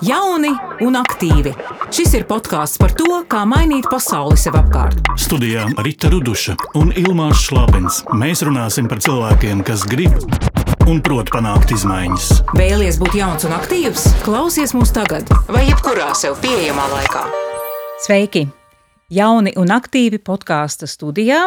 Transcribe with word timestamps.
Jauni 0.00 0.50
un 0.80 0.96
aktīvi. 0.96 1.50
Šis 1.92 2.14
ir 2.16 2.24
podkāsts 2.28 2.80
par 2.80 2.94
to, 2.96 3.18
kā 3.28 3.42
mainīt 3.48 3.84
pasauli 3.92 4.38
sev 4.40 4.56
apkārt. 4.56 5.00
Studijā 5.20 5.66
Rīta 5.84 6.08
Ruduša 6.12 6.54
un 6.80 6.94
Ilmāns 6.96 7.42
Šlapins. 7.44 8.00
Mēs 8.16 8.40
runāsim 8.46 8.88
par 8.88 9.02
cilvēkiem, 9.04 9.60
kas 9.66 9.84
grib 9.90 10.16
un 10.88 11.02
prot 11.04 11.28
panākt 11.34 11.74
izmaiņas. 11.76 12.30
Vēlies 12.56 12.96
būt 13.02 13.18
jauns 13.20 13.44
un 13.48 13.54
aktīvs? 13.58 14.06
Klausies 14.24 14.72
mūs 14.76 14.94
tagad, 14.96 15.28
vai 15.52 15.66
jebkurā 15.68 16.14
sev 16.18 16.40
pieejamā 16.40 16.88
laikā. 16.94 17.26
Sveiki! 18.06 18.46
Jauni 19.10 19.52
un 19.60 19.74
aktīvi 19.74 20.22
podkāstu 20.24 20.88
studijā. 20.88 21.44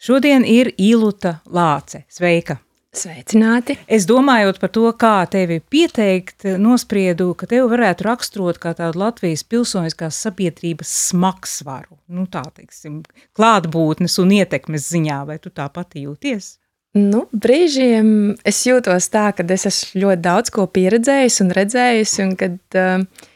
Šodien 0.00 0.46
ir 0.48 0.72
Ilūta 0.78 1.40
Lāce. 1.52 2.06
Sveika! 2.08 2.62
Sveicināti! 2.90 3.76
Es 3.86 4.02
domājot 4.10 4.56
par 4.58 4.72
to, 4.74 4.88
kā 4.98 5.22
tevi 5.30 5.60
pieteikt, 5.62 6.42
nospriedu, 6.58 7.28
ka 7.38 7.46
tevi 7.46 7.68
varētu 7.70 8.06
raksturot 8.08 8.58
kā 8.58 8.72
tādu 8.74 8.98
Latvijas 8.98 9.44
pilsoniskās 9.46 10.18
sabiedrības 10.24 10.90
smagsvaru. 11.10 12.00
Nu, 12.10 12.26
tā 12.26 12.42
teiksim, 12.56 13.04
klātbūtnes 13.38 14.18
un 14.24 14.34
ietekmes 14.40 14.90
ziņā, 14.90 15.20
vai 15.28 15.38
tu 15.38 15.54
tā 15.54 15.68
pati 15.70 16.02
jūties? 16.08 16.56
Nu, 16.98 17.28
brīžiem 17.30 18.34
es 18.42 18.64
jūtos 18.66 19.06
tā, 19.14 19.28
ka 19.38 19.46
es 19.54 19.68
esmu 19.70 20.02
ļoti 20.08 20.24
daudz 20.26 20.50
ko 20.50 20.66
pieredzējis 20.66 21.44
un 21.44 21.54
redzējis, 21.54 22.16
un 22.24 22.34
kad 22.40 22.80
uh, 22.80 23.28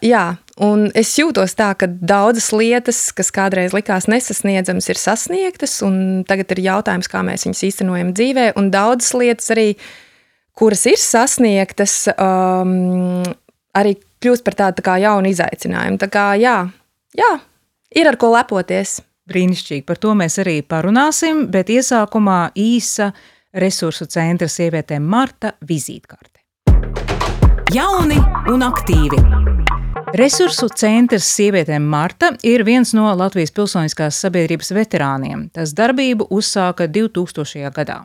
Jā, 0.00 0.38
un 0.62 0.86
es 0.94 1.12
jūtos 1.18 1.56
tā, 1.58 1.72
ka 1.78 1.88
daudzas 1.88 2.50
lietas, 2.54 3.00
kas 3.16 3.32
kādreiz 3.34 3.74
likās 3.74 4.06
nesasniedzamas, 4.10 4.88
ir 4.90 5.00
sasniegtas, 5.00 5.80
un 5.86 6.24
tagad 6.28 6.54
ir 6.54 6.64
jautājums, 6.68 7.10
kā 7.10 7.24
mēs 7.26 7.46
viņus 7.48 7.64
īstenojam 7.70 8.12
dzīvē, 8.14 8.50
un 8.60 8.70
daudzas 8.74 9.14
lietas 9.18 9.50
arī, 9.54 9.68
kuras 10.54 10.84
ir 10.90 11.00
sasniegtas, 11.00 12.04
um, 12.14 13.24
arī 13.74 13.96
kļūst 14.22 14.46
par 14.46 14.58
tādu 14.60 14.80
tā 14.80 14.86
kā 14.86 14.98
jaunu 15.02 15.32
izaicinājumu. 15.32 15.98
Tā 16.00 16.08
kā 16.12 16.28
jā, 16.40 16.60
jā, 17.18 17.32
ir 17.94 18.10
ar 18.10 18.20
ko 18.20 18.34
lepoties. 18.36 19.00
Brīnišķīgi, 19.24 19.86
par 19.88 19.96
to 19.96 20.12
mēs 20.12 20.36
arī 20.42 20.58
parunāsim, 20.68 21.46
bet 21.48 21.72
iesākumā 21.72 22.50
īsa 22.60 23.08
resursu 23.56 24.04
centra 24.12 24.50
sievietēm 24.52 25.08
Marta 25.08 25.54
vizītkarte. 25.64 26.44
Jauni 27.72 28.20
un 28.52 28.68
aktīvi! 28.68 29.53
Resursu 30.14 30.68
centrs 30.78 31.26
sievietēm 31.34 31.88
Marta 31.90 32.28
ir 32.46 32.62
viens 32.62 32.92
no 32.94 33.08
Latvijas 33.18 33.50
pilsoniskās 33.50 34.20
sabiedrības 34.22 34.70
veterāniem. 34.76 35.48
Tas 35.50 35.72
darbību 35.74 36.28
uzsāka 36.30 36.86
2000. 36.86 37.72
gadā. 37.74 37.96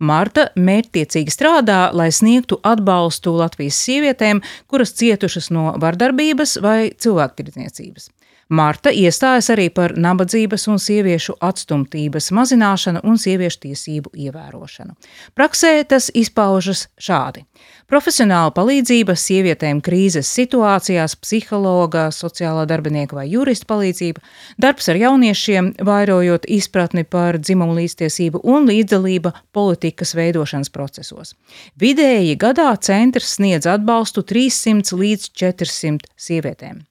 Marta 0.00 0.46
mērķtiecīgi 0.56 1.34
strādā, 1.34 1.90
lai 1.92 2.08
sniegtu 2.16 2.56
atbalstu 2.64 3.34
Latvijas 3.36 3.76
sievietēm, 3.76 4.40
kuras 4.72 4.96
cietušas 4.96 5.50
no 5.52 5.74
vardarbības 5.84 6.56
vai 6.64 6.94
cilvēktirdzniecības. 6.96 8.08
Marta 8.54 8.92
iestājas 8.94 9.48
arī 9.50 9.66
par 9.74 9.96
nabadzības 9.98 10.68
un 10.70 10.78
sieviešu 10.78 11.34
atstumtības 11.42 12.30
mazināšanu 12.36 13.00
un 13.02 13.18
sieviešu 13.18 13.60
tiesību 13.64 14.12
ievērošanu. 14.26 14.94
Praksē 15.34 15.72
tas 15.90 16.10
izpaužas 16.14 16.84
šādi. 17.00 17.42
Profesionāla 17.90 18.52
palīdzība 18.54 19.16
sievietēm 19.18 19.82
krīzes 19.84 20.30
situācijās, 20.38 21.16
psihologa, 21.20 22.06
sociālā 22.14 22.64
darbinieka 22.70 23.18
vai 23.18 23.26
jurista 23.32 23.68
palīdzība, 23.74 24.22
darbs 24.60 24.88
ar 24.92 25.02
jauniešiem, 25.02 25.74
vairojot 25.90 26.46
izpratni 26.46 27.04
par 27.04 27.40
dzimumu 27.42 27.76
līdztiesību 27.80 28.44
un 28.54 28.70
līdzdalība 28.70 29.34
politikas 29.56 30.14
veidošanas 30.14 30.72
procesos. 30.74 31.34
Vidēji 31.80 32.38
gadā 32.40 32.70
centrs 32.80 33.36
sniedz 33.36 33.68
atbalstu 33.68 34.22
300 34.22 35.00
līdz 35.04 35.30
400 35.44 36.12
sievietēm. 36.16 36.84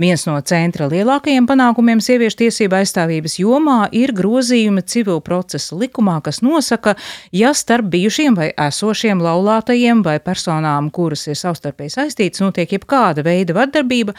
Viens 0.00 0.26
no 0.28 0.36
centra 0.44 0.88
lielākajiem 0.90 1.46
panākumiem 1.48 2.02
sieviešu 2.04 2.40
tiesību 2.42 2.78
aizstāvības 2.80 3.38
jomā 3.40 3.78
ir 3.96 4.12
grozījumi 4.16 4.84
civil 4.84 5.22
procesa 5.24 5.78
likumā, 5.78 6.18
kas 6.24 6.42
nosaka, 6.44 6.96
ja 7.32 7.54
starp 7.56 7.88
bijušiem 7.94 8.36
vai 8.36 8.50
esošiem 8.66 9.22
laulātajiem 9.24 10.02
vai 10.06 10.18
personām, 10.20 10.90
kuras 10.90 11.26
ir 11.30 11.40
savstarpēji 11.40 11.96
saistītas, 11.96 12.44
notiek 12.44 12.76
jebkāda 12.76 13.24
veida 13.26 13.56
vardarbība, 13.56 14.14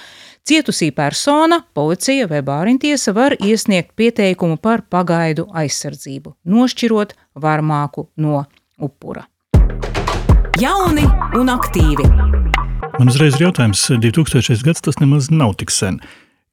cietusī 0.48 0.92
persona, 0.96 1.62
policija 1.78 2.28
vai 2.32 2.42
bāriņtiesa 2.46 3.14
var 3.14 3.38
iesniegt 3.38 3.94
pieteikumu 4.00 4.58
par 4.58 4.88
pagaidu 4.90 5.50
aizsardzību, 5.54 6.38
nošķirot 6.50 7.18
varmāku 7.38 8.10
no 8.18 8.46
upura. 8.82 9.28
Jauni 10.58 11.04
un 11.38 11.52
aktīvi! 11.54 12.06
Man 12.98 13.12
uzreiz 13.12 13.36
ir 13.38 13.44
jautājums, 13.44 13.84
2000. 14.02 14.64
gads 14.66 14.82
tas 14.82 14.98
nemaz 14.98 15.28
nav 15.30 15.52
tik 15.60 15.70
sen. 15.70 16.00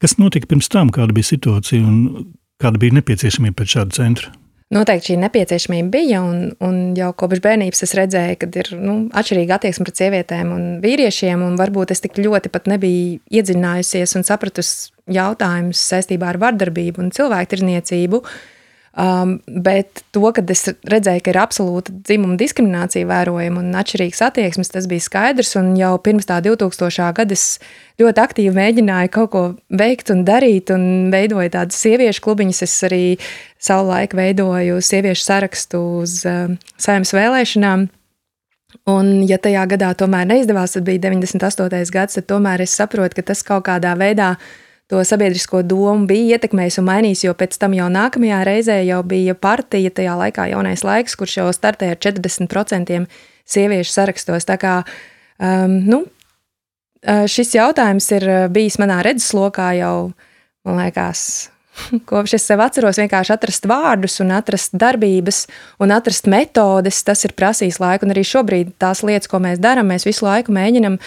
Kas 0.03 0.19
notika 0.21 0.51
pirms 0.51 0.69
tam, 0.69 0.91
kāda 0.93 1.15
bija 1.17 1.31
situācija 1.31 1.81
un 1.81 2.27
kāda 2.61 2.83
bija 2.83 2.99
nepieciešamība 2.99 3.57
pēc 3.63 3.77
šāda 3.79 3.97
centra? 3.97 4.35
Noteikti 4.75 5.15
šī 5.15 5.19
nepieciešamība 5.23 5.89
bija, 5.95 6.21
un, 6.21 6.53
un 6.61 6.81
jau 6.99 7.15
kopš 7.17 7.41
bērnības 7.47 7.85
es 7.87 7.97
redzēju, 7.97 8.39
ka 8.43 8.51
ir 8.61 8.73
nu, 8.77 8.99
atšķirīga 9.17 9.57
attieksme 9.57 9.89
pret 9.89 10.03
sievietēm 10.03 10.53
un 10.53 10.67
vīriešiem, 10.85 11.41
un 11.47 11.57
varbūt 11.61 11.95
es 11.95 12.05
tik 12.05 12.21
ļoti 12.21 12.53
pat 12.53 12.69
nebiju 12.75 13.23
iedziļinājusies 13.33 14.19
un 14.21 14.29
sapratusi 14.29 14.93
jautājumus 15.17 15.81
saistībā 15.95 16.35
ar 16.35 16.43
vardarbību 16.45 17.07
un 17.07 17.15
cilvēku 17.15 17.57
tirniecību. 17.57 18.21
Uh, 18.21 18.43
Um, 18.95 19.41
bet 19.47 20.05
to, 20.15 20.23
kad 20.31 20.47
es 20.55 20.69
redzēju, 20.87 21.23
ka 21.27 21.33
ir 21.33 21.39
absolūta 21.43 21.91
dzimuma 22.07 22.37
diskriminācija 22.39 23.09
vērojama 23.11 23.65
un 23.65 23.75
atšķirīgas 23.81 24.23
attieksmes, 24.29 24.71
tas 24.71 24.87
bija 24.87 25.03
skaidrs. 25.03 25.57
Un 25.59 25.73
jau 25.75 25.97
pirms 25.99 26.29
tā 26.31 26.37
2000. 26.45 27.09
gada 27.17 27.35
es 27.35 27.59
ļoti 27.99 28.23
aktīvi 28.23 28.55
mēģināju 28.55 29.13
kaut 29.17 29.33
ko 29.35 29.45
veikt 29.83 30.15
un 30.15 30.23
darīt, 30.29 30.71
un 30.71 31.11
veidoju 31.11 31.57
tādas 31.57 31.83
sieviešu 31.83 32.23
klubiņas. 32.23 32.63
Es 32.69 32.79
arī 32.87 33.03
savulaik 33.59 34.15
veidoju 34.15 34.79
sieviešu 34.79 35.27
sarakstu 35.27 35.83
uz 36.05 36.21
uh, 36.31 36.55
saimnes 36.79 37.17
vēlēšanām. 37.19 37.89
Un, 38.95 39.15
ja 39.27 39.43
tajā 39.43 39.67
gadā 39.75 39.91
tomēr 39.99 40.31
neizdevās, 40.31 40.79
tad 40.79 40.87
bija 40.87 41.09
98. 41.09 41.91
gads, 41.91 42.21
tad 42.21 42.31
tomēr 42.31 42.63
es 42.63 42.79
saprotu, 42.79 43.19
ka 43.19 43.33
tas 43.33 43.43
kaut 43.47 43.67
kādā 43.67 43.99
veidā 43.99 44.37
uh, 44.37 44.53
to 44.87 45.05
sabiedrisko 45.05 45.63
domu 45.65 46.09
bija 46.09 46.37
ietekmējis 46.37 46.79
un 46.83 46.89
mainījis, 46.89 47.25
jo 47.27 47.35
pēc 47.39 47.57
tam 47.61 47.77
jau 47.77 47.87
nākamajā 47.93 48.41
reizē 48.45 48.81
jau 48.85 49.01
bija 49.07 49.37
partija, 49.37 49.93
tajā 49.95 50.17
laikā 50.21 50.51
jaunais 50.53 50.85
laiks, 50.85 51.17
kurš 51.17 51.39
jau 51.41 51.49
startēja 51.57 51.97
ar 51.97 52.03
40% 52.05 53.01
sieviešu 53.49 53.95
sarakstos. 53.95 54.49
Tā 54.49 54.59
kā, 54.61 54.75
um, 55.41 55.79
nu, 55.89 56.03
uh, 56.05 57.25
šis 57.31 57.57
jautājums 57.57 58.11
ir 58.19 58.29
uh, 58.29 58.45
bijis 58.53 58.77
manā 58.83 59.01
redzeslokā 59.07 59.73
jau, 59.81 59.97
man 60.69 60.81
liekas, 60.85 61.51
Kopš 62.07 62.37
es 62.37 62.45
sev 62.47 62.61
atceros, 62.63 63.01
vienkārši 63.01 63.33
atrast 63.35 63.65
vārdus, 63.67 64.21
un 64.23 64.29
atrast 64.37 64.77
darbības, 64.79 65.41
un 65.83 65.91
atrast 65.91 66.29
metodes, 66.31 67.01
tas 67.03 67.25
ir 67.27 67.35
prasījis 67.35 67.81
laiku. 67.83 68.07
Un 68.07 68.15
arī 68.15 68.23
šobrīd 68.23 68.77
tās 68.79 69.03
lietas, 69.03 69.27
ko 69.27 69.41
mēs 69.43 69.59
darām, 69.59 69.91
mēs 69.91 70.07
visu 70.07 70.23
laiku 70.23 70.55
mēģinām 70.55 71.01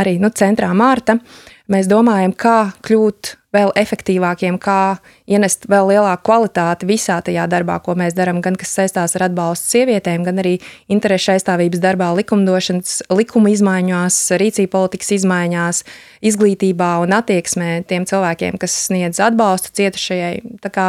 arī 0.00 0.14
nu, 0.22 0.32
centrā 0.32 0.70
Mārta. 0.72 1.18
Uh, 1.18 1.53
Mēs 1.72 1.86
domājam, 1.88 2.34
kā 2.36 2.74
kļūt 2.84 3.38
vēl 3.54 3.70
efektīvākiem, 3.80 4.58
kā 4.60 4.98
ienest 5.30 5.64
vēl 5.70 5.94
lielāku 5.94 6.26
kvalitāti 6.26 6.88
visā 6.90 7.16
tajā 7.24 7.46
darbā, 7.48 7.78
ko 7.80 7.94
mēs 7.96 8.16
darām, 8.18 8.42
gan 8.44 8.58
kas 8.60 8.74
saistās 8.76 9.14
ar 9.16 9.28
atbalstu 9.30 9.72
sievietēm, 9.72 10.26
gan 10.26 10.42
arī 10.42 10.58
interešu 10.92 11.32
aizstāvības 11.36 11.80
darbā, 11.80 12.10
likumdošanas, 12.18 12.98
likuma 13.16 13.54
izmaiņās, 13.54 14.20
rīcība 14.42 14.74
politikas 14.74 15.14
izmaiņās, 15.16 15.82
izglītībā 16.32 16.90
un 17.06 17.16
attieksmē 17.16 17.70
tiem 17.88 18.04
cilvēkiem, 18.10 18.60
kas 18.60 18.76
sniedz 18.90 19.22
atbalstu 19.24 19.72
cietušajai. 19.80 20.34
Tā 20.64 20.74
kā, 20.74 20.88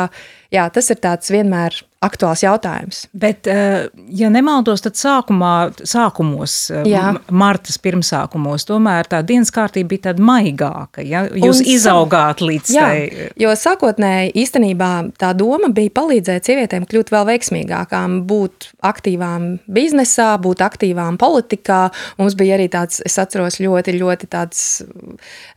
jā, 0.51 0.67
tas 0.75 0.91
ir 0.91 0.99
tāds 0.99 1.31
vienmēr 1.31 1.85
aktuāls 2.05 2.43
jautājums. 2.45 3.05
Bet, 3.13 3.47
eh, 3.47 3.88
ja 4.09 4.29
nemaldos, 4.29 4.83
tad 4.85 4.97
sākumā, 4.99 5.73
sākumos, 5.81 6.55
eh, 6.72 6.90
Jā. 6.91 7.16
martas 7.31 7.78
pirmsākumos, 7.81 8.67
tomēr 8.69 9.09
tā 9.09 9.22
dienas 9.25 9.52
kārtība 9.52 9.93
bija 9.93 10.09
tāda 10.09 10.23
maigāka. 10.25 11.05
Ja? 11.05 11.25
Jūs 11.28 11.61
Un, 11.63 11.69
izaugāt 11.75 12.43
līdz 12.46 12.73
jā, 12.75 12.85
tai. 12.85 13.29
Jo 13.40 13.49
sākotnēji 13.57 14.34
īstenībā 14.43 14.91
tā 15.17 15.34
doma 15.37 15.72
bija 15.73 15.90
palīdzēt 15.90 16.49
sievietēm 16.49 16.87
kļūt 16.90 17.11
vēl 17.13 17.25
veiksmīgākām, 17.31 18.22
būt 18.29 18.69
aktīvām 18.85 19.59
biznesā, 19.67 20.35
būt 20.41 20.63
aktīvām 20.66 21.17
politikā. 21.22 21.91
Mums 22.17 22.35
bija 22.35 22.57
arī 22.59 22.69
tāds, 22.69 23.02
es 23.05 23.17
atceros, 23.22 23.59
ļoti, 23.59 23.97
ļoti 23.99 24.29
tāds 24.31 24.61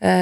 e, 0.00 0.14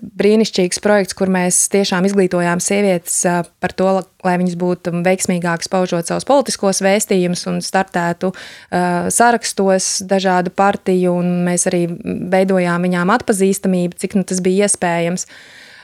brīnišķīgs 0.00 0.80
projekts, 0.84 1.16
kur 1.16 1.32
mēs 1.32 1.68
tiešām 1.72 2.08
izglītojām 2.08 2.62
sievietes 2.62 3.22
par 3.60 3.74
to, 3.76 4.02
lai 4.26 4.36
viņas 4.40 4.56
būtu 4.60 4.94
veiksmīgākas 5.06 5.70
paužot 5.72 6.10
savus 6.10 6.26
politiskos 6.28 6.82
vēstījumus 6.84 7.46
un 7.50 7.60
startētu 7.64 8.32
uh, 8.32 9.08
sarakstos 9.12 10.00
dažādu 10.08 10.52
partiju, 10.56 11.14
un 11.22 11.40
mēs 11.46 11.68
arī 11.70 11.86
veidojām 12.32 12.88
viņām 12.88 13.14
atpazīstamību, 13.16 13.98
cik 14.00 14.18
nu, 14.18 14.26
tas 14.28 14.42
bija 14.44 14.68
iespējams. 14.68 15.26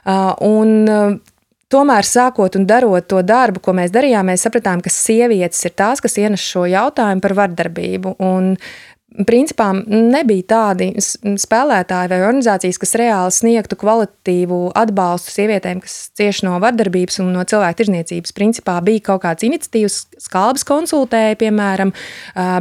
Uh, 0.06 0.34
un, 0.46 0.76
uh, 0.90 1.16
Tomēr, 1.66 2.06
sākot 2.06 2.54
un 2.54 2.62
darot 2.62 3.08
to 3.10 3.18
darbu, 3.26 3.58
ko 3.58 3.72
mēs 3.74 3.90
darījām, 3.90 4.28
mēs 4.30 4.44
sapratām, 4.46 4.78
ka 4.84 4.90
sievietes 4.94 5.64
ir 5.66 5.72
tās, 5.74 5.98
kas 5.98 6.14
ienes 6.22 6.44
šo 6.46 6.62
jautājumu 6.70 7.24
par 7.24 7.34
vardarbību. 7.34 8.12
Un 8.22 8.52
principā 9.26 9.70
nebija 9.86 10.44
tādi 10.50 10.88
spēlētāji 10.98 12.10
vai 12.10 12.18
organizācijas, 12.24 12.78
kas 12.82 12.94
reāli 12.98 13.34
sniegtu 13.34 13.78
kvalitatīvu 13.80 14.58
atbalstu 14.76 15.32
sievietēm, 15.32 15.80
kas 15.84 15.94
cieši 16.18 16.48
no 16.48 16.56
vardarbības 16.62 17.20
un 17.22 17.30
no 17.36 17.44
cilvēku 17.48 17.80
tirzniecības. 17.82 18.34
Principā 18.36 18.80
bija 18.84 19.06
kaut 19.12 19.22
kāds 19.24 19.46
iniciatīvas, 19.46 20.00
skalbas 20.26 20.66
konsultēja, 20.68 21.38
piemēram, 21.40 21.94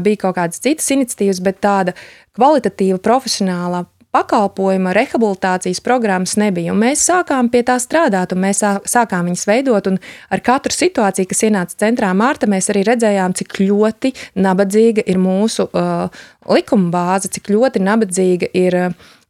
bija 0.06 0.24
kaut 0.28 0.38
kādas 0.40 0.64
citas 0.64 0.88
iniciatīvas, 0.96 1.42
bet 1.44 1.60
tāda 1.66 1.98
kvalitatīva, 2.38 3.02
profesionāla 3.04 3.86
pakalpojuma, 4.16 4.94
rehabilitācijas 4.96 5.82
programmas 5.84 6.38
nebija. 6.40 6.72
Un 6.72 6.80
mēs 6.86 7.04
sākām 7.10 7.50
pie 7.52 7.66
tā 7.68 7.76
strādāt, 7.84 8.32
un 8.32 8.44
mēs 8.46 8.62
sākām 8.88 9.28
viņas 9.28 9.44
veidot. 9.50 9.90
Ar 10.32 10.44
katru 10.46 10.72
situāciju, 10.76 11.28
kas 11.32 11.44
ienāca 11.50 11.76
centrā 11.84 12.14
Mārta, 12.16 12.48
mēs 12.48 12.72
arī 12.72 12.86
redzējām, 12.88 13.36
cik 13.36 13.60
ļoti 13.66 14.14
nabadzīga 14.40 15.04
ir 15.12 15.20
mūsu 15.20 15.68
uh, 15.68 16.24
likuma 16.50 16.92
bāze, 16.94 17.32
cik 17.36 17.54
ļoti 17.56 17.84
nabadzīga 17.86 18.52
ir. 18.54 18.82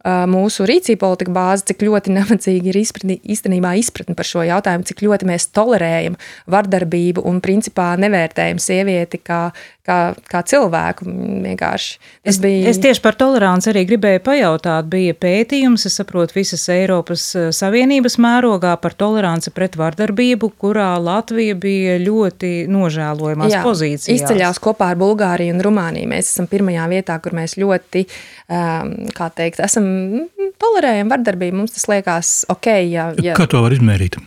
Mūsu 0.06 0.68
rīcība 0.70 1.00
politika 1.02 1.32
bāze, 1.34 1.64
cik 1.72 1.80
ļoti 1.82 2.12
nabadzīgi 2.14 2.70
ir 2.70 2.78
izpratni, 2.78 3.16
īstenībā 3.26 3.72
izpratne 3.82 4.14
par 4.14 4.28
šo 4.30 4.44
jautājumu, 4.46 4.86
cik 4.86 5.00
ļoti 5.02 5.26
mēs 5.26 5.48
tolerējam 5.50 6.14
vardarbību 6.46 7.24
un 7.26 7.40
principā 7.42 7.88
nevērtējam 7.98 8.60
sievieti 8.62 9.18
kā, 9.26 9.40
kā, 9.82 9.98
kā 10.30 10.42
cilvēku. 10.46 11.08
Vienkārši. 11.46 11.98
Es, 12.22 12.38
bija... 12.42 12.70
es 12.70 12.78
tieši 12.84 13.02
par 13.02 13.18
toleranci 13.18 13.72
arī 13.72 13.86
gribēju 13.90 14.22
pajautāt. 14.26 14.86
Bija 14.92 15.16
pētījums, 15.18 15.88
es 15.90 15.98
saprotu, 15.98 16.38
visas 16.38 16.68
Eiropas 16.70 17.26
Savienības 17.58 18.20
mērogā 18.22 18.76
par 18.82 18.94
toleranci 18.98 19.54
pret 19.56 19.74
vardarbību, 19.80 20.52
kurā 20.62 20.92
Latvija 21.02 21.58
bija 21.58 21.98
ļoti 22.04 22.54
nožēlojamās 22.70 23.54
Jā, 23.54 23.62
pozīcijās. 23.66 24.22
Izceļās 24.22 24.62
kopā 24.62 24.94
ar 24.94 25.02
Bulgāriju 25.02 25.52
un 25.56 25.62
Rumāniju. 25.66 26.10
Mēs 26.14 26.30
esam 26.34 26.46
pirmajā 26.52 26.86
vietā, 26.92 27.05
kur 27.24 27.36
mēs 27.38 27.58
ļoti, 27.62 28.06
um, 28.50 28.96
kā 29.16 29.30
teikt, 29.36 29.62
esam 29.66 29.86
mm, 29.86 30.52
tolerējam 30.62 31.12
vardarbību. 31.14 31.60
Mums 31.62 31.76
tas 31.78 31.88
liekas 31.92 32.34
ok. 32.52 32.72
Ja, 32.90 33.10
ja... 33.22 33.38
Kā 33.38 33.48
to 33.52 33.62
var 33.66 33.76
izmērīt? 33.76 34.20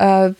Uh, 0.00 0.32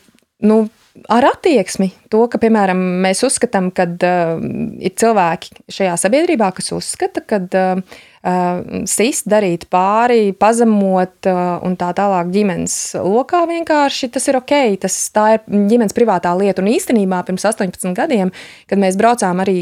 nu, 0.46 0.62
ar 1.08 1.24
attieksmi, 1.28 1.90
to, 2.10 2.24
ka, 2.30 2.40
piemēram, 2.42 2.78
mēs 3.04 3.22
uzskatām, 3.26 3.70
ka 3.74 3.86
uh, 3.86 4.40
ir 4.82 4.94
cilvēki 4.98 5.66
šajā 5.70 5.96
sabiedrībā, 6.02 6.50
kas 6.56 6.72
uzskata, 6.74 7.22
ka 7.22 7.38
uh, 7.46 8.00
uh, 8.26 8.82
sist, 8.90 9.28
darīt 9.30 9.68
pāri, 9.72 10.32
pazemot 10.36 11.30
uh, 11.30 11.40
un 11.66 11.76
tā 11.80 11.92
tālāk 11.96 12.32
ģimenes 12.34 12.76
lokā 13.06 13.44
vienkārši 13.50 14.10
tas 14.16 14.28
ir 14.30 14.40
ok. 14.40 14.54
Tas, 14.82 14.98
tā 15.14 15.26
ir 15.36 15.44
ģimenes 15.70 15.96
privātā 15.96 16.34
lieta. 16.38 16.64
Un 16.64 16.72
īstenībā 16.74 17.22
pirms 17.28 17.46
18 17.52 17.94
gadiem, 17.96 18.34
kad 18.70 18.82
mēs 18.82 18.98
braucām 19.00 19.42
arī 19.44 19.58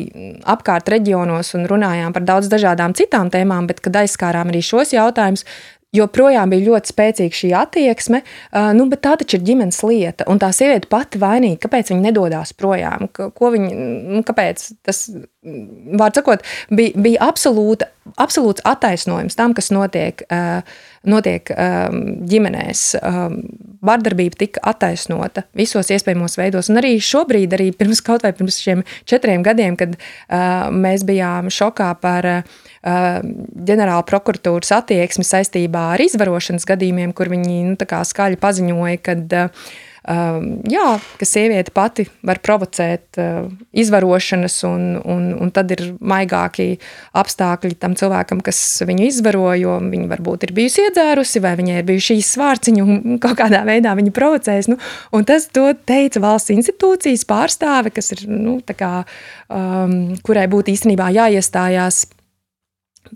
apkārt 0.49 0.89
reģionos 0.95 1.55
un 1.59 1.69
runājām 1.71 2.17
par 2.17 2.25
daudz 2.29 2.51
dažādām 2.53 2.97
citām 2.99 3.33
tēmām, 3.35 3.69
bet 3.71 3.85
kad 3.85 4.01
aizskārām 4.05 4.53
arī 4.53 4.65
šos 4.65 4.97
jautājumus, 4.97 5.45
joprojām 5.99 6.53
bija 6.53 6.67
ļoti 6.71 6.93
spēcīga 6.93 7.41
šī 7.41 7.53
attieksme, 7.59 8.23
nu, 8.79 8.89
bet 8.91 9.05
tā 9.07 9.17
taču 9.21 9.39
ir 9.39 9.47
ģimenes 9.49 9.81
lieta. 9.87 10.27
Un 10.31 10.41
tā 10.43 10.51
sieviete 10.57 10.91
pati 10.91 11.21
vainīga, 11.23 11.61
kāpēc 11.67 11.93
viņa 11.93 12.07
nedodas 12.09 12.55
projām, 12.59 13.09
ko 13.13 13.53
viņa, 13.55 13.73
nu, 14.15 14.23
kāpēc 14.27 14.65
tas, 14.87 15.07
vārds 15.99 16.21
sakot, 16.21 16.45
bija, 16.75 16.93
bija 16.99 17.29
absolūta, 17.29 17.89
absolūts 18.21 18.65
attaisnojums 18.69 19.37
tam, 19.39 19.55
kas 19.57 19.71
notiek, 19.75 20.23
notiek 21.09 21.53
ģimenēs. 22.33 22.85
Vardarbība 23.89 24.41
tika 24.41 24.63
attaisnota 24.73 25.45
visos 25.57 25.91
iespējamos 25.95 26.35
veidos. 26.41 26.71
Un 26.73 26.81
arī 26.81 26.97
šobrīd, 27.03 27.53
arī 27.55 27.69
pirms 27.77 28.03
kaut 28.05 28.25
vai 28.27 28.33
pirms 28.35 28.59
šiem 28.65 28.83
četriem 29.09 29.45
gadiem, 29.47 29.77
kad 29.79 29.95
mēs 30.75 31.05
bijām 31.07 31.53
šokā 31.55 31.93
par 32.03 32.31
ģenerāla 32.83 34.07
prokuratūras 34.09 34.73
attieksmi 34.81 35.27
saistībā 35.27 35.93
ar 35.95 36.03
izvarošanas 36.03 36.67
gadījumiem, 36.69 37.15
kur 37.15 37.31
viņi 37.31 37.61
nu, 37.73 37.77
skaļi 37.79 38.41
paziņoja, 38.43 38.99
ka 39.05 39.19
jā, 40.09 40.87
ka 41.21 41.27
sieviete 41.29 41.73
pati 41.75 42.07
var 42.25 42.41
provocēt 42.41 43.19
izvarošanas, 43.77 44.57
un, 44.65 44.87
un, 45.05 45.27
un 45.37 45.53
tad 45.53 45.75
ir 45.75 45.83
maigāki 46.01 46.79
apstākļi 47.19 47.77
tam 47.83 47.97
cilvēkam, 47.99 48.41
kas 48.45 48.61
viņu 48.89 49.05
izvaro, 49.09 49.51
jo 49.59 49.77
viņa 49.85 50.09
varbūt 50.09 50.49
ir 50.49 50.55
bijusi 50.57 50.87
iedzērusi, 50.87 51.43
vai 51.45 51.55
viņai 51.61 51.81
ir 51.81 51.89
bijuši 51.91 52.15
šīs 52.15 52.33
svārciņi, 52.39 52.85
un 52.85 53.23
kaut 53.23 53.37
kādā 53.43 53.61
veidā 53.69 53.93
viņa 53.99 54.15
provocēs. 54.17 54.71
Nu, 54.73 54.79
un 55.13 55.29
tas 55.29 55.51
teica 55.53 56.25
valsts 56.25 56.55
institūcijas 56.57 57.27
pārstāve, 57.29 57.93
kas 57.93 58.15
ir, 58.17 58.25
nu, 58.33 58.59
kā, 58.79 59.03
um, 59.53 59.99
kurai 60.25 60.49
būtu 60.49 60.73
īstenībā 60.73 61.13
jāiestājās 61.19 62.07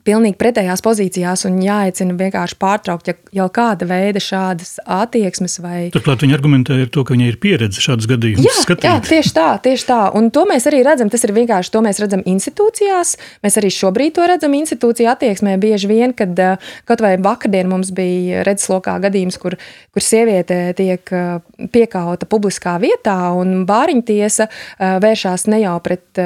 pilnīgi 0.06 0.38
pretējās 0.40 0.82
pozīcijās 0.84 1.46
un 1.48 1.58
jāaicina 1.62 2.16
vienkārši 2.18 2.58
pārtraukt 2.60 3.10
ja 3.10 3.16
jau 3.32 3.46
kāda 3.52 3.86
veida 3.88 4.20
šādas 4.22 4.76
attieksmes. 4.84 5.58
Vai... 5.62 5.76
Turklāt 5.94 6.24
viņa 6.24 6.36
argumentēja 6.36 6.90
to, 6.92 7.04
ka 7.06 7.14
viņai 7.16 7.30
ir 7.32 7.38
pieredze 7.42 7.82
šādus 7.84 8.08
gadījumus 8.10 8.46
jā, 8.46 8.54
skatīt. 8.64 8.86
Jā, 8.88 8.96
tieši 9.06 9.34
tā, 9.36 9.48
tieši 9.64 9.88
tā. 9.88 10.00
Un 10.18 10.30
to 10.34 10.44
mēs 10.48 10.66
arī 10.70 10.82
redzam, 10.86 11.10
tas 11.12 11.24
ir 11.26 11.34
vienkārši 11.36 11.72
to 11.74 11.82
mēs 11.84 12.00
redzam 12.02 12.24
institūcijās. 12.28 13.14
Mēs 13.44 13.58
arī 13.60 13.72
šobrīd 13.74 14.16
to 14.18 14.28
redzam 14.28 14.56
institūciju 14.58 15.10
attieksmē 15.12 15.56
bieži 15.62 15.90
vien, 15.90 16.14
kad 16.16 16.38
eh, 16.42 16.70
kaut 16.88 17.04
vai 17.04 17.14
vakardien 17.22 17.70
mums 17.72 17.92
bija 17.96 18.44
redzeslokā 18.48 18.98
gadījums, 19.06 19.40
kur, 19.42 19.58
kur 19.92 20.04
sieviete 20.04 20.60
tiek 20.78 21.12
eh, 21.16 21.66
piekauta 21.72 22.28
publiskā 22.30 22.78
vietā 22.82 23.18
un 23.38 23.62
bāriņtiesa 23.68 24.48
eh, 24.48 24.96
vēršās 25.02 25.48
ne 25.52 25.64
jau 25.64 25.76
pret 25.84 26.22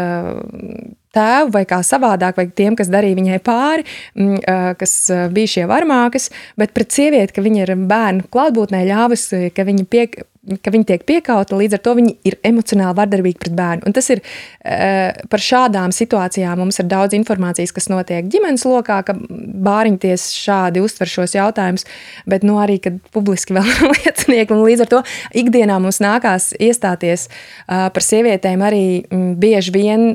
tēvu 1.16 1.52
vai 1.56 1.64
kā 1.68 1.80
savādāk, 1.86 2.38
vai 2.38 2.46
tiem, 2.52 2.76
kas 2.78 2.92
darīja 2.92 3.18
viņai 3.18 3.40
pāri, 3.46 3.86
mm, 4.14 4.76
kas 4.80 4.96
bija 5.34 5.54
šie 5.56 5.66
varmākas, 5.70 6.30
bet 6.60 6.74
pret 6.76 6.94
sievieti, 6.94 7.36
ka 7.36 7.44
viņa 7.44 7.64
ir 7.64 7.74
bērnu 7.90 8.30
klātbūtnē 8.32 8.84
ļāvis, 8.90 9.28
ka 9.56 9.66
viņa 9.66 9.88
piek, 9.90 10.20
ka 10.62 10.72
viņi 10.72 10.87
tiek 10.87 11.04
piekauta, 11.06 11.56
līdz 11.58 11.76
ar 11.76 11.82
to 11.82 11.94
viņi 11.98 12.12
ir 12.28 12.37
emocionāli 12.46 12.96
vardarbīgi 12.98 13.40
pret 13.43 13.56
bērnu. 13.58 13.87
Un 13.88 13.96
tas 13.96 14.08
ir 14.14 14.22
par 15.31 15.43
šādām 15.43 15.94
situācijām 15.94 16.60
mums 16.62 16.78
ir 16.82 16.88
daudz 16.90 17.16
informācijas, 17.19 17.75
kas 17.75 17.90
notiek 17.93 18.28
ģimenes 18.31 18.66
lokā, 18.69 19.00
ka 19.06 19.16
bāriņties 19.16 20.28
šādi 20.38 20.82
uztver 20.84 21.10
šos 21.10 21.37
jautājumus, 21.37 21.87
bet 22.31 22.46
nu, 22.46 22.60
arī, 22.62 22.78
publiski 23.14 23.54
vēl 23.56 23.66
ir 23.66 23.94
liecinieki, 23.98 24.60
līdz 24.70 24.87
ar 24.87 24.93
to 24.94 25.04
ikdienā 25.43 25.81
mums 25.82 26.00
nākās 26.04 26.52
iestāties 26.62 27.28
par 27.66 28.10
sievietēm 28.10 28.62
arī 28.66 28.84
bieži 29.10 29.75
vien 29.75 30.10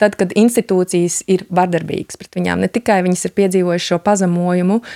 tad, 0.00 0.16
kad 0.16 0.32
institūcijas 0.38 1.20
ir 1.28 1.44
vardarbīgas 1.52 2.16
pret 2.16 2.38
viņām. 2.38 2.62
Ne 2.62 2.70
tikai 2.72 3.02
viņas 3.04 3.26
ir 3.28 3.34
piedzīvojušas 3.36 3.90
šo 3.90 3.98
pazemojumu 4.04 4.78
uh, 4.80 4.94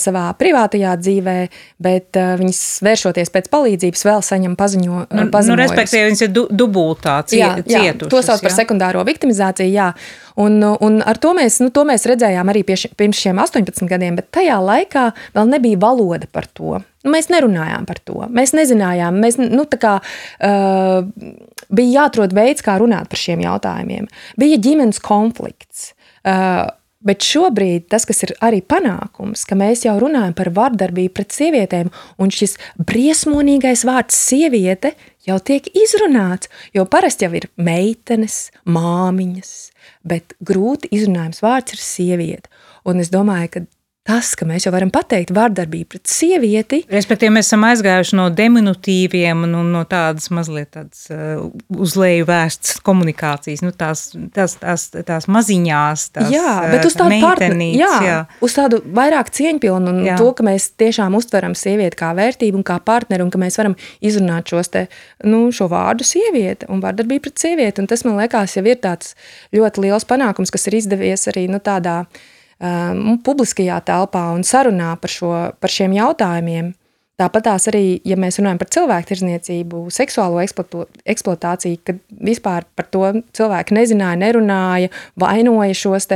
savā 0.00 0.24
privātajā 0.38 0.94
dzīvē, 0.96 1.36
bet 1.84 2.16
uh, 2.16 2.34
viņas 2.40 2.60
vēršoties 2.86 3.32
pēc 3.34 3.50
palīdzības 3.52 4.04
vēl 4.08 4.24
saņem 4.24 4.54
paziņo, 4.58 5.00
nu, 5.04 5.26
pazemojumus. 5.32 5.50
Nu, 5.50 5.58
respektīvi, 5.60 6.06
viņas 6.08 6.24
ir 6.24 6.32
du 6.32 6.44
dubultā 6.48 7.18
cie, 7.28 7.42
jā, 7.42 7.50
jā, 7.60 7.82
cietušas. 7.84 8.12
To 8.14 8.22
sauc 8.24 8.44
par 8.44 8.54
jā. 8.54 8.56
sekundāro 8.62 9.04
viktimizāciju, 9.08 9.68
jā. 9.74 9.90
Un, 10.40 10.60
un 10.62 11.00
ar 11.02 11.20
to 11.20 11.34
mēs, 11.36 11.58
nu, 11.64 11.68
to 11.74 11.84
mēs 11.88 12.06
redzējām 12.08 12.52
arī 12.52 12.62
ši, 12.78 12.92
pirms 12.98 13.20
šiem 13.20 13.42
18 13.42 13.90
gadiem, 13.90 14.16
bet 14.20 14.30
tajā 14.38 14.56
laikā 14.62 15.10
vēl 15.36 15.52
nebija 15.52 15.80
valoda 15.82 16.30
par 16.32 16.48
to. 16.48 16.78
Nu, 17.04 17.12
mēs 17.12 17.28
nerunājām 17.32 17.84
par 17.88 18.00
to. 18.06 18.24
Mēs 18.34 18.54
nezinājām, 18.56 19.20
mēs, 19.22 19.38
nu, 19.42 19.66
kā, 19.80 19.98
uh, 20.00 21.28
bija 21.68 22.02
jāatrod 22.02 22.34
veids, 22.36 22.64
kā 22.64 22.78
runāt 22.80 23.10
par 23.12 23.20
šiem 23.20 23.44
jautājumiem. 23.44 24.08
Bija 24.40 24.60
ģimenes 24.64 25.02
konflikts. 25.04 25.92
Uh, 26.26 26.66
Bet 26.98 27.22
šobrīd 27.22 27.84
tas, 27.92 28.02
kas 28.08 28.24
ir 28.26 28.32
arī 28.42 28.58
panākums, 28.66 29.44
ka 29.46 29.54
mēs 29.58 29.84
jau 29.86 29.94
runājam 30.02 30.32
par 30.34 30.50
vardarbību 30.56 31.12
pret 31.14 31.34
sievietēm, 31.36 31.92
un 32.18 32.32
šis 32.34 32.56
briesmonīgais 32.90 33.84
vārds 33.86 34.18
sieviete 34.18 34.96
jau 35.28 35.36
tiek 35.38 35.68
izrunāts. 35.78 36.50
Jo 36.74 36.88
parasti 36.90 37.28
jau 37.28 37.36
ir 37.38 37.46
meitenes, 37.54 38.48
māmiņas, 38.66 39.52
bet 40.02 40.34
grūti 40.42 40.90
izrunājams 40.98 41.44
vārds 41.44 41.78
ir 41.78 41.84
sieviete. 41.86 42.50
Un 42.88 42.98
es 43.04 43.12
domāju, 43.14 43.52
ka 43.54 43.64
tas, 44.08 44.32
ka 44.38 44.46
mēs 44.48 44.64
jau 44.64 44.72
varam 44.72 44.90
pateikt 44.92 45.34
vardarbību 45.36 45.90
pret 45.92 46.08
sievieti. 46.08 46.80
Respektīvi, 46.92 47.32
mēs 47.36 47.50
esam 47.50 47.66
aizgājuši 47.68 48.16
no 48.16 48.28
diminutīviem 48.32 49.44
un 49.44 49.56
no 49.74 49.82
tādas 49.88 50.30
mazliet 50.34 50.70
tādas, 50.76 51.04
uh, 51.12 51.44
uz 51.76 51.96
leju 51.98 52.28
vēstas 52.28 52.80
komunikācijas, 52.86 53.62
nu, 53.66 53.72
tās, 53.76 54.06
tās, 54.34 54.56
tās, 54.62 54.88
tās 54.96 55.28
maziņās, 55.28 56.06
tās 56.16 56.32
jā, 56.32 56.54
bet 56.72 56.88
uz 56.88 56.96
tādu 56.98 57.18
partneri, 57.24 57.70
jā, 57.76 57.90
jā, 58.06 58.16
uz 58.44 58.56
tādu 58.56 58.80
vairāk 58.96 59.32
cieņpilnu 59.36 59.92
un 59.92 60.00
jā. 60.06 60.16
to, 60.20 60.30
ka 60.38 60.46
mēs 60.46 60.70
tiešām 60.80 61.18
uztveram 61.18 61.56
sievieti 61.58 62.00
kā 62.00 62.14
vērtību 62.16 62.62
un 62.62 62.66
kā 62.66 62.78
partneri 62.84 63.26
un 63.26 63.32
ka 63.34 63.40
mēs 63.40 63.60
varam 63.60 63.76
izrunāt 64.04 64.48
šos 64.48 64.72
te, 64.72 64.86
nu, 65.28 65.44
šo 65.54 65.68
vārdu 65.72 66.06
sieviete 66.06 66.68
un 66.72 66.80
vardarbību 66.84 67.28
pret 67.28 67.44
sievieti. 67.44 67.82
Un 67.82 67.90
tas, 67.90 68.04
man 68.06 68.18
liekas, 68.20 68.56
jau 68.56 68.64
ir 68.64 68.80
tāds 68.82 69.14
ļoti 69.54 69.84
liels 69.84 70.08
panākums, 70.08 70.52
kas 70.54 70.68
ir 70.70 70.78
izdevies 70.80 71.28
arī 71.30 71.46
nu, 71.52 71.60
tādā 71.62 72.00
um, 72.60 73.16
publiskajā 73.24 73.78
telpā 73.86 74.28
un 74.34 74.44
sarunā 74.46 74.94
par, 75.00 75.12
šo, 75.12 75.32
par 75.60 75.72
šiem 75.72 75.96
jautājumiem. 75.96 76.74
Tāpat 77.18 77.48
tās 77.48 77.64
arī, 77.66 77.98
ja 78.06 78.14
mēs 78.14 78.38
runājam 78.38 78.60
par 78.60 78.68
cilvēku 78.70 79.08
tirzniecību, 79.10 79.80
seksuālo 79.90 80.38
eksploatāciju, 80.38 81.80
kad 81.82 81.98
vispār 82.22 82.68
par 82.78 82.86
to 82.94 83.08
cilvēki 83.34 83.74
nezināja, 83.74 84.20
nerunāja, 84.20 84.92
vainoja 85.18 85.74
šos 85.74 86.06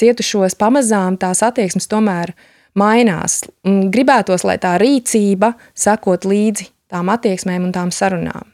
cietušos, 0.00 0.56
pamazām 0.56 1.20
tās 1.20 1.44
attieksmes 1.44 1.90
tomēr 1.92 2.32
mainās. 2.72 3.42
Gribētos, 3.68 4.48
lai 4.48 4.56
tā 4.62 4.78
rīcība 4.80 5.52
sekot 5.76 6.24
līdzi 6.24 6.70
tām 6.88 7.12
attieksmēm 7.12 7.68
un 7.68 7.76
tām 7.76 7.92
sarunām. 7.92 8.48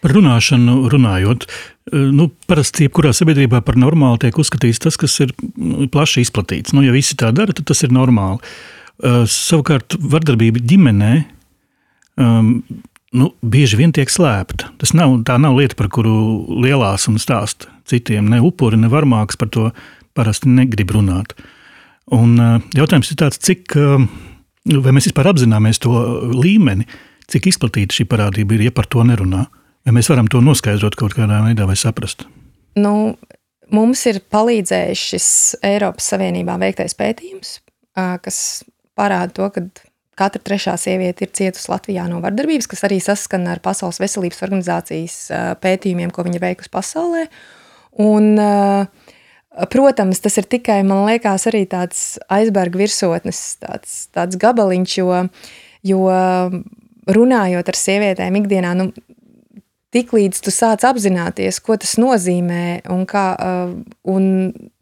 Par 0.00 0.12
runāšanu 0.14 0.86
runājot, 0.92 1.48
nu, 1.88 2.28
parasti 2.50 2.86
jebkurā 2.86 3.12
sabiedrībā 3.16 3.62
par 3.64 3.78
normālu 3.80 4.20
tiek 4.20 4.36
uzskatīts 4.38 4.82
tas, 4.82 4.98
kas 5.00 5.16
ir 5.24 5.32
nu, 5.56 5.88
plaši 5.90 6.24
izplatīts. 6.24 6.74
Nu, 6.76 6.84
ja 6.84 6.94
visi 6.94 7.16
tā 7.18 7.32
dara, 7.34 7.54
tad 7.56 7.68
tas 7.70 7.82
ir 7.86 7.94
normāli. 7.94 8.40
Uh, 9.00 9.22
savukārt, 9.30 9.96
vardarbība 9.96 10.60
ģimenē 10.60 11.12
um, 12.20 12.50
nu, 13.16 13.30
bieži 13.40 13.78
vien 13.80 13.94
tiek 13.96 14.12
slēpta. 14.12 14.74
Tas 14.80 14.92
nav, 14.96 15.22
nav 15.24 15.56
lieta, 15.56 15.78
par 15.78 15.88
kuru 15.92 16.12
lielās 16.62 17.08
un 17.10 17.16
stāst 17.22 17.66
citiem. 17.88 18.28
Ne 18.28 18.42
upuri, 18.44 18.78
ne 18.80 18.90
varmāks 18.92 19.40
par 19.40 19.48
to 19.54 19.70
parasti 20.16 20.52
negrib 20.52 20.92
runāt. 20.94 21.32
Un, 22.12 22.36
uh, 22.36 22.58
jautājums 22.76 23.10
ir 23.12 23.22
tāds, 23.22 23.40
cik, 23.40 23.72
uh, 23.80 24.04
vai 24.68 24.92
mēs 24.92 25.08
vispār 25.08 25.32
apzināmies 25.32 25.80
to 25.80 25.94
līmeni, 26.36 26.84
cik 27.30 27.48
izplatīta 27.48 27.96
šī 27.96 28.06
parādība 28.10 28.58
ir, 28.58 28.68
ja 28.68 28.74
par 28.74 28.90
to 28.90 29.06
nerunā. 29.06 29.46
Vai 29.86 29.96
mēs 29.96 30.10
varam 30.12 30.28
to 30.30 30.42
noskaidrot 30.44 30.96
kaut 30.98 31.16
kādā 31.16 31.40
veidā 31.44 31.66
vai 31.68 31.76
saprast? 31.78 32.26
Nu, 32.78 33.16
mums 33.72 34.02
ir 34.10 34.20
palīdzējis 34.32 35.04
šis 35.12 35.28
Eiropas 35.66 36.10
Savienībā 36.12 36.58
veiktais 36.60 36.94
pētījums, 36.98 37.58
kas 37.96 38.40
parāda 38.98 39.32
to, 39.38 39.48
ka 39.54 39.64
katra 40.20 40.42
trešā 40.44 40.74
sieviete 40.80 41.24
ir 41.24 41.32
cietusi 41.36 41.70
Latvijā 41.72 42.04
no 42.10 42.20
vardarbības, 42.20 42.68
kas 42.68 42.84
arī 42.88 43.00
saskana 43.02 43.54
ar 43.54 43.62
Pasaules 43.64 44.00
veselības 44.02 44.42
organizācijas 44.44 45.16
pētījumiem, 45.62 46.12
ko 46.12 46.26
viņa 46.26 46.42
veikusi 46.42 46.72
pasaulē. 46.74 47.24
Un, 48.04 48.36
protams, 49.72 50.20
tas 50.20 50.36
ir 50.40 50.48
tikai, 50.50 50.82
man 50.86 51.06
liekas, 51.08 51.48
arī 51.48 51.64
tāds 51.70 52.04
aizberga 52.32 52.82
virsotnes, 52.82 53.40
tāds, 53.64 54.02
tāds 54.12 54.36
gabaliņš, 54.40 54.98
jo, 55.00 55.22
jo 55.88 56.04
runājot 57.10 57.72
ar 57.72 57.80
sievietēm 57.80 58.36
ikdienā, 58.42 58.76
nu, 58.76 58.90
tik 59.94 60.14
līdz 60.16 60.42
tu 60.44 60.52
sāc 60.54 60.84
apzināties, 60.86 61.60
ko 61.64 61.76
tas 61.80 61.96
nozīmē, 62.00 62.82
un, 62.94 63.06
kā, 63.10 63.26
un 64.10 64.26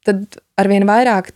tad 0.06 0.40
arvien 0.60 0.86
vairāk 0.88 1.32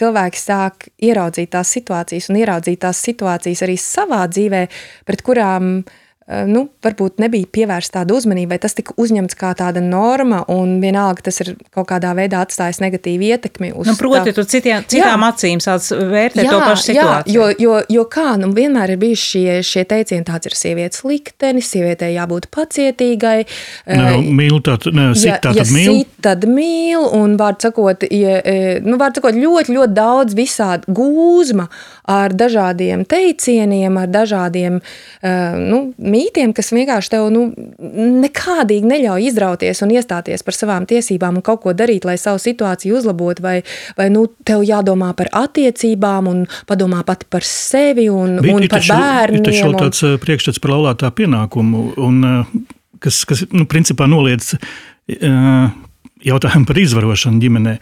cilvēki 0.00 0.40
sāk 0.40 0.88
ieraudzīt 1.04 1.50
tās 1.52 1.72
situācijas 1.76 2.30
un 2.30 2.38
ieraudzīt 2.40 2.80
tās 2.80 3.02
situācijas 3.04 3.64
arī 3.66 3.76
savā 3.80 4.22
dzīvē, 4.30 4.62
pret 5.08 5.24
kurām 5.26 5.72
uh, 5.80 5.98
nu, 6.46 6.66
varbūt 6.84 7.18
nebija 7.18 7.48
pievērsta 7.50 8.00
tāda 8.00 8.14
uzmanība, 8.14 8.54
vai 8.54 8.60
tas 8.62 8.76
tika 8.78 8.94
uzņemts 9.00 9.34
kā 9.38 9.50
tāda 9.58 9.80
norma, 9.82 10.44
un 10.52 10.76
vienalga 10.82 11.24
tas 11.26 11.40
ir 11.42 11.54
kaut 11.74 11.88
kādā 11.90 12.12
veidā 12.14 12.42
atstājis 12.44 12.78
negatīvu 12.84 13.26
ietekmi 13.32 13.72
uz 13.74 13.88
nu, 13.90 13.96
proti, 13.98 14.30
tā. 14.30 14.36
tu 14.38 14.44
citiem, 14.52 14.84
citām 14.86 15.24
jā. 15.24 15.30
acīm 15.32 15.62
sāc 15.64 15.88
vērtēt 15.90 16.46
jā, 16.46 16.52
to 16.52 16.60
pašu 16.62 16.86
situāciju. 16.86 17.34
Jā, 17.34 17.48
jo, 17.48 17.48
jo, 17.64 17.80
jo 17.96 18.04
kā, 18.12 18.36
nu, 18.38 18.52
vienmēr 18.54 18.94
ir 18.94 19.00
bijuši 19.02 19.26
šie, 19.30 19.56
šie 19.66 19.84
teicieni, 19.90 20.26
tāds 20.28 20.50
ir 20.50 20.56
sievietes 20.60 21.02
liktenis, 21.08 21.72
sievietei 21.74 22.12
jābūt 22.14 22.46
pacietīgai. 22.54 23.38
Nu, 23.90 24.06
uh, 24.20 24.30
mīl 24.40 24.62
tā, 24.66 24.78
ne, 24.94 25.10
sit 25.18 25.32
ja, 25.32 25.40
tā 25.42 25.50
tad 25.50 25.64
ja 25.64 25.66
mīl. 25.74 25.98
Sit, 25.98 26.14
tad 26.22 26.46
mīl, 26.46 27.08
un 27.18 27.34
vārds 27.40 27.66
sakot, 27.66 28.06
ja, 28.06 28.38
nu, 28.86 29.00
vārds 29.02 29.18
sakot, 29.18 29.34
ļoti, 29.34 29.74
ļoti 29.80 29.98
daudz 29.98 30.38
visādi 30.38 30.94
gūzma 30.94 31.66
ar 32.10 32.34
dažādiem 32.34 33.02
teicieniem, 33.08 33.98
ar 33.98 34.10
dažādiem, 34.10 34.78
nu, 35.22 35.82
mītiem, 36.20 36.52
kas 36.56 36.70
vienkārši 36.74 37.12
tev 37.14 37.28
nu, 37.32 37.46
nekādīgi 38.24 38.88
neļauj 38.90 39.28
izrauties 39.30 39.82
un 39.84 39.94
iestāties 39.96 40.44
par 40.46 40.56
savām 40.56 40.86
tiesībām 40.90 41.40
un 41.40 41.46
kaut 41.46 41.62
ko 41.64 41.74
darīt, 41.76 42.06
lai 42.08 42.16
savu 42.20 42.40
situāciju 42.42 42.98
uzlabotu, 43.00 43.44
vai, 43.44 43.56
vai 43.98 44.10
nu, 44.12 44.26
tev 44.46 44.64
jādomā 44.66 45.12
par 45.18 45.32
attiecībām 45.42 46.30
un 46.30 46.44
padomā 46.68 47.02
pati 47.08 47.28
par 47.30 47.46
sevi 47.46 48.08
un, 48.12 48.38
Bet 48.42 48.54
un 48.54 48.68
par 48.70 48.86
bērniem. 48.90 49.46
Tas 49.48 49.60
jau 49.62 49.72
tāds 49.76 50.04
priekšstats 50.24 50.62
par 50.62 50.76
laulātā 50.76 51.12
pienākumu, 51.16 51.84
un, 52.00 52.24
kas, 53.02 53.24
kas 53.28 53.46
nu, 53.54 53.66
principā 53.70 54.08
noliedz 54.10 54.54
jautājumu 56.20 56.68
par 56.68 56.80
izvarošanu 56.80 57.40
ģimenē. 57.42 57.78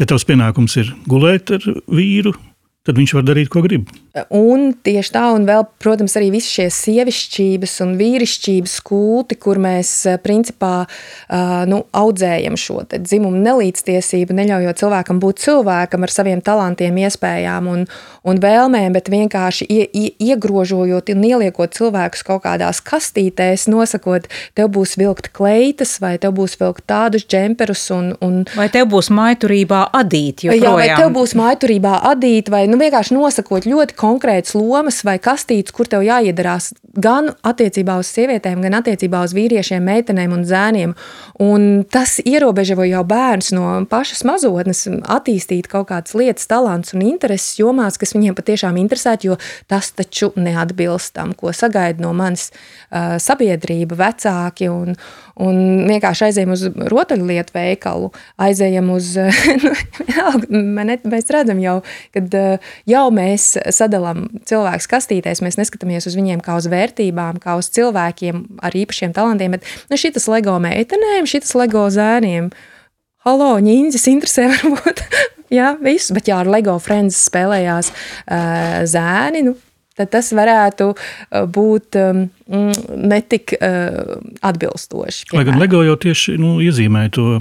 Ja 0.00 0.08
tavs 0.08 0.24
pienākums 0.28 0.78
ir 0.80 0.94
gulēt 1.10 1.52
ar 1.54 1.66
vīru, 1.92 2.32
tad 2.82 2.98
viņš 2.98 3.12
var 3.14 3.26
darīt, 3.26 3.50
ko 3.52 3.62
grib. 3.62 3.90
Un 4.34 4.72
tieši 4.84 5.12
tā, 5.14 5.22
un 5.36 5.46
vēl, 5.48 5.62
protams, 5.80 6.16
arī 6.18 6.32
visi 6.34 6.50
šie 6.50 6.66
sievišķības 6.74 7.76
un 7.84 7.92
vīrišķības 8.00 8.74
kulti, 8.84 9.38
kur 9.40 9.60
mēs 9.62 9.92
principā 10.24 10.72
nu, 11.70 11.78
audzējam 11.96 12.58
šo 12.60 12.82
dzimumu 12.92 13.38
nelīdztiesību, 13.44 14.34
neļaujot 14.36 14.82
cilvēkam 14.82 15.20
būt 15.22 15.44
cilvēkam 15.44 16.04
ar 16.04 16.12
saviem 16.12 16.42
talantiem, 16.44 16.98
iespējām 17.06 17.70
un, 17.70 17.86
un 18.26 18.42
vēlmēm, 18.42 18.96
bet 18.98 19.08
vienkārši 19.12 19.68
ie, 19.70 19.86
ie, 19.94 20.10
iegrožojot 20.32 21.14
un 21.14 21.24
ieliekot 21.30 21.78
cilvēkus 21.78 22.26
kaut 22.26 22.42
kādās 22.48 22.82
kastītēs, 22.84 23.68
nosakot, 23.70 24.26
tev 24.58 24.72
būs 24.74 24.96
vilkt 25.00 25.30
kleitas, 25.36 25.94
vai 26.02 26.16
tev 26.20 26.34
būs 26.40 26.58
vilkt 26.60 26.84
tādus 26.90 27.24
džemperus. 27.30 27.86
Un, 27.94 28.12
un, 28.24 28.42
vai 28.58 28.68
tev 28.74 28.90
būs 28.92 29.12
maiturībā 29.14 29.86
adīt, 30.02 30.44
joprojām. 30.48 30.66
Jā, 30.66 30.76
vai 30.82 31.00
tev 31.00 31.14
būs 31.14 31.36
maiturībā 31.38 31.96
adīt, 32.12 32.52
vai 32.52 32.66
nu, 32.72 32.78
vienkārši 32.80 33.14
nosakot 33.16 33.66
ļoti 33.68 33.96
konkrētas 33.98 34.54
lomas 34.56 35.02
vai 35.06 35.18
kastītes, 35.22 35.74
kur 35.76 35.88
tev 35.90 36.04
jāiedarās 36.06 36.70
gan 36.92 37.30
attiecībā 37.46 37.98
uz 38.00 38.08
sievietēm, 38.12 38.62
gan 38.64 38.78
attiecībā 38.80 39.22
uz 39.26 39.34
vīriešiem, 39.36 39.84
meitenēm 39.84 40.32
un 40.34 40.44
zēniem. 40.48 40.94
Un 41.42 41.66
tas 41.92 42.18
ierobežo 42.24 42.86
jau 42.88 43.02
bērns 43.08 43.52
no 43.56 43.66
pašas 43.90 44.24
mazotnes 44.28 44.84
attīstīt 44.88 45.68
kaut 45.72 45.90
kādas 45.92 46.16
lietas, 46.18 46.48
talants 46.50 46.96
un 46.96 47.04
intereses 47.06 47.60
jomās, 47.60 47.98
kas 48.00 48.16
viņiem 48.16 48.36
patiešām 48.38 48.80
interesētu, 48.80 49.32
jo 49.32 49.38
tas 49.70 49.92
taču 49.96 50.32
neatbilst 50.36 51.14
tam, 51.18 51.36
ko 51.36 51.52
sagaida 51.56 52.02
no 52.04 52.14
manis 52.16 52.50
uh, 52.52 53.18
sabiedrība, 53.22 53.98
vecāki 54.00 54.70
un, 54.72 54.96
un 55.40 55.86
vienkārši 55.88 56.26
aizējam 56.28 56.54
uz 56.54 56.64
rotaļlietu 56.92 57.54
veikalu, 57.56 58.10
aizējam 58.42 58.90
uz, 58.94 59.12
nu, 60.52 60.62
mēs 60.72 61.32
redzam 61.32 61.62
jau, 61.62 61.78
kad 62.14 62.36
jau 62.88 63.04
mēs 63.14 63.52
sadalām 63.72 64.26
cilvēkus 64.48 64.90
kastītēs, 64.92 65.42
mēs 65.44 65.58
neskatāmies 65.60 66.08
uz 66.10 66.18
viņiem 66.18 66.42
kā 66.44 66.58
uz 66.60 66.68
vērtībām, 66.72 67.40
kā 67.42 67.56
uz 67.60 67.70
cilvēkiem 67.72 68.44
ar 68.62 68.76
īpašiem 68.76 69.14
talantiem, 69.16 69.56
bet 69.56 69.68
nu, 69.90 70.00
šitas 70.00 70.28
LEGO 70.32 70.58
meitenēm, 70.62 71.28
šitas 71.30 71.56
LEGO 71.58 71.88
zēniem. 71.94 72.52
Halo, 73.26 73.54
ņīņas 73.62 74.08
interesē 74.10 74.48
varbūt. 74.52 75.04
jā, 75.54 75.74
viss, 75.82 76.12
bet 76.14 76.30
jā, 76.30 76.42
ar 76.42 76.50
LEGO 76.50 76.78
Friends 76.82 77.20
spēlējās 77.28 77.92
uh, 77.92 78.82
zēni, 78.90 79.46
nu, 79.46 79.56
tad 79.98 80.12
tas 80.12 80.30
varētu 80.36 80.90
būt 81.52 81.98
um, 82.00 82.22
netik 83.12 83.54
uh, 83.56 84.18
atbilstoši. 84.44 85.32
Lai 85.36 85.46
gan 85.48 85.60
LEGO 85.62 85.82
jau 85.86 85.96
tieši 86.06 86.36
nu, 86.40 86.54
iezīmē 86.64 87.06
to 87.14 87.40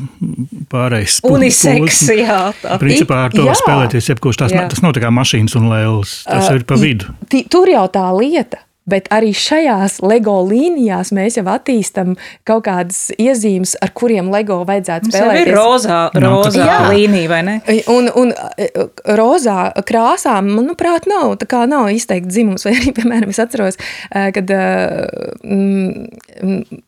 pārējais 0.72 1.22
uniseks, 1.28 2.04
jā. 2.16 2.42
Tā. 2.64 2.80
Principā 2.82 3.26
ar 3.28 3.36
to 3.36 3.46
jā. 3.48 3.56
spēlēties 3.60 4.12
jebkurš, 4.14 4.44
tas, 4.44 4.58
tas 4.74 4.84
nav 4.84 4.96
tā 4.98 5.04
kā 5.04 5.14
mašīnas 5.14 5.58
un 5.60 5.72
lēls, 5.72 6.22
tas 6.28 6.50
uh, 6.50 6.60
ir 6.60 6.68
pa 6.68 6.80
vidu. 6.82 7.12
Tur 7.52 7.72
jau 7.72 7.88
tā 7.92 8.08
lieta 8.18 8.66
Bet 8.90 9.12
arī 9.14 9.30
šajās 9.38 10.00
LEGO 10.02 10.40
līnijās 10.50 11.12
mēs 11.14 11.38
jau 11.38 11.46
attīstām 11.54 12.16
kaut 12.50 12.64
kādas 12.66 13.12
iezīmes, 13.22 13.76
ar 13.78 13.94
kuriem 13.94 14.32
LEGO 14.34 14.64
vajadzētu 14.66 15.12
spēlēt. 15.12 15.38
Tā 15.38 15.44
ir 15.44 15.54
rozā, 15.54 16.00
rozā 16.18 16.66
no, 16.66 16.90
līnija, 16.90 17.30
vai 17.30 17.42
ne? 17.46 17.58
Un, 17.94 18.10
un 18.18 18.34
e, 18.58 18.70
rozā 19.20 19.70
krāsām, 19.86 20.50
manuprāt, 20.58 21.06
nav, 21.12 21.38
nav 21.70 21.92
izteikti 21.94 22.34
dzimums. 22.34 22.66
Vai 22.68 22.74
arī, 22.80 22.94
piemēram, 22.98 23.30
es 23.34 23.42
atceros, 23.44 23.78
e, 24.10 24.28
kad 24.34 24.50
mm, 25.46 26.82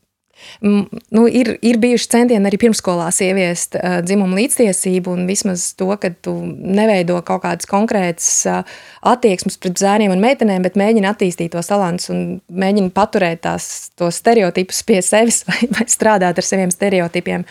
nu, 0.64 1.26
ir, 1.28 1.54
ir 1.62 1.80
bijuši 1.82 2.10
centieni 2.14 2.50
arī 2.50 2.60
pirmskolās 2.62 3.20
ieviest 3.26 3.78
uh, 3.78 4.00
dzimumu 4.06 4.38
līdztiesību 4.40 5.14
un 5.14 5.28
vismaz 5.30 5.70
to, 5.80 5.90
ka 6.00 6.14
tu 6.24 6.36
neveido 6.46 7.20
kaut 7.26 7.44
kādas 7.46 7.70
konkrētas 7.70 8.30
uh, 8.50 8.80
attieksmes 9.14 9.60
pret 9.62 9.82
zēniem 9.82 10.14
un 10.14 10.24
meitenēm, 10.24 10.64
bet 10.66 10.80
mēģini 10.80 11.10
attīstīt 11.10 11.54
tos 11.56 11.72
talantus 11.72 12.12
un 12.14 12.24
mēģini 12.48 12.94
paturēt 12.96 13.44
tās, 13.48 13.70
tos 14.00 14.22
stereotipus 14.22 14.84
pie 14.88 15.02
sevis 15.06 15.44
vai, 15.50 15.62
vai 15.74 15.88
strādāt 15.92 16.40
ar 16.40 16.50
saviem 16.50 16.74
stereotipiem. 16.74 17.48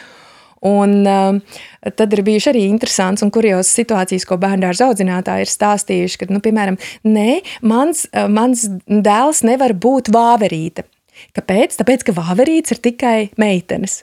Un 0.63 1.01
uh, 1.11 1.59
tad 1.99 2.13
ir 2.15 2.23
bijuši 2.23 2.53
arī 2.53 2.63
interesants 2.71 3.25
un 3.25 3.33
kurjos 3.35 3.71
situācijas, 3.75 4.27
ko 4.29 4.39
bērnu 4.39 4.63
dārza 4.69 4.87
audzinātāji 4.87 5.49
ir 5.49 5.51
stāstījuši, 5.51 6.21
ka, 6.21 6.31
nu, 6.31 6.39
piemēram, 6.45 6.79
nē, 7.03 7.41
mans, 7.67 8.07
uh, 8.13 8.29
mans 8.31 8.69
dēls 8.87 9.43
nevar 9.49 9.75
būt 9.75 10.13
vāverīte. 10.15 10.87
Kāpēc? 11.37 11.77
Tāpēc, 11.81 12.07
ka 12.09 12.17
vāverītes 12.17 12.77
ir 12.77 12.83
tikai 12.85 13.17
meitenes. 13.41 14.03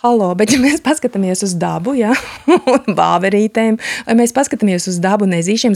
Halo, 0.00 0.30
bet, 0.32 0.48
ja 0.48 0.56
mēs 0.56 0.80
paskatāmies 0.80 1.42
uz 1.44 1.50
dabu, 1.60 1.92
ja, 1.92 2.14
un 2.72 2.94
vāverītēm, 2.96 3.74
vai 4.06 4.14
mēs 4.16 4.32
paskatāmies 4.32 4.86
uz 4.88 4.96
dabu 5.02 5.26
un 5.26 5.34
ezīšiem, 5.36 5.74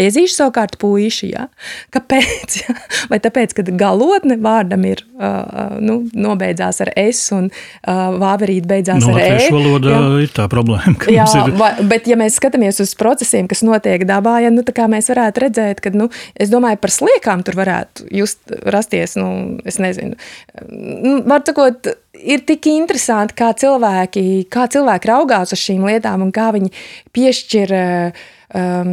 ezīši 0.00 0.32
savukārt 0.32 0.78
puiši, 0.80 1.28
ja, 1.34 1.44
kāpēc? 1.92 2.56
Ja? 2.62 2.76
Vai 3.10 3.18
tāpēc, 3.20 3.52
ka 3.58 3.64
galotne 3.76 4.38
vārdam 4.40 4.86
ir, 4.88 5.02
uh, 5.20 5.76
nu, 5.84 5.98
nobeidzās 6.16 6.80
ar 6.86 6.90
es 6.96 7.20
un 7.36 7.50
uh, 7.50 8.16
vāverīt 8.16 8.64
beidzās 8.70 9.04
no, 9.04 9.12
ar 9.12 9.20
e? 9.20 9.28
No, 9.44 9.58
valodā 9.58 9.92
ja? 9.92 10.08
ir 10.24 10.32
tā 10.40 10.48
problēma, 10.48 10.96
ka 11.02 11.12
jā, 11.12 11.28
ir... 11.42 11.52
vai, 11.60 11.70
bet, 11.92 12.08
ja 12.08 12.16
mēs 12.16 12.40
skatāmies 12.40 12.80
uz 12.80 12.96
procesiem, 12.96 13.44
kas 13.50 13.60
notiek 13.66 14.06
dabā, 14.08 14.38
ja, 14.46 14.54
nu, 14.54 14.64
tā 14.64 14.72
kā 14.80 14.88
mēs 14.88 15.12
varētu 15.12 15.44
redzēt, 15.44 15.84
ka, 15.84 15.92
nu, 15.92 16.08
es 16.32 16.48
domāju, 16.48 16.80
par 16.80 16.96
sliekām 16.96 17.44
tur 17.44 17.60
varētu 17.60 18.08
just 18.22 18.56
rasties, 18.64 19.18
nu, 19.20 19.60
es 19.68 19.76
nezinu, 19.84 20.16
nu, 20.64 21.18
var 21.28 21.44
sakot, 21.44 21.92
ir 22.22 22.44
tik 22.46 22.68
interesanti, 22.70 23.36
kā 23.36 23.52
cilvēki, 23.58 24.46
kā 24.52 24.66
cilvēki 24.72 25.10
raugās 25.10 25.54
uz 25.54 25.60
šīm 25.62 25.86
lietām 25.88 26.24
un 26.24 26.32
kā 26.34 26.48
viņi 26.54 26.72
piešķir 27.16 27.74
um, 27.76 28.92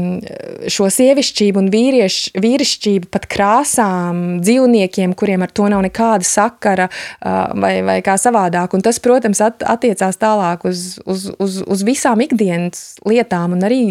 šo 0.72 0.90
sievišķību 0.94 1.62
un 1.62 1.70
vīrieš, 1.74 2.18
vīrišķību 2.44 3.12
pat 3.14 3.28
krāsām, 3.32 4.24
dzīvniekiem, 4.44 5.16
kuriem 5.20 5.46
ar 5.46 5.54
to 5.56 5.68
nav 5.72 5.84
nekāda 5.86 6.28
sakara 6.28 6.90
uh, 6.90 7.54
vai, 7.60 7.76
vai 7.86 8.00
kā 8.06 8.18
savādāk. 8.22 8.76
Un 8.78 8.86
tas, 8.86 9.02
protams, 9.04 9.44
at, 9.46 9.64
attiecās 9.76 10.20
tālāk 10.22 10.66
uz, 10.70 10.98
uz, 11.06 11.30
uz, 11.38 11.62
uz 11.68 11.86
visām 11.88 12.24
ikdienas 12.26 12.98
lietām 13.08 13.58
un 13.58 13.64
arī 13.68 13.84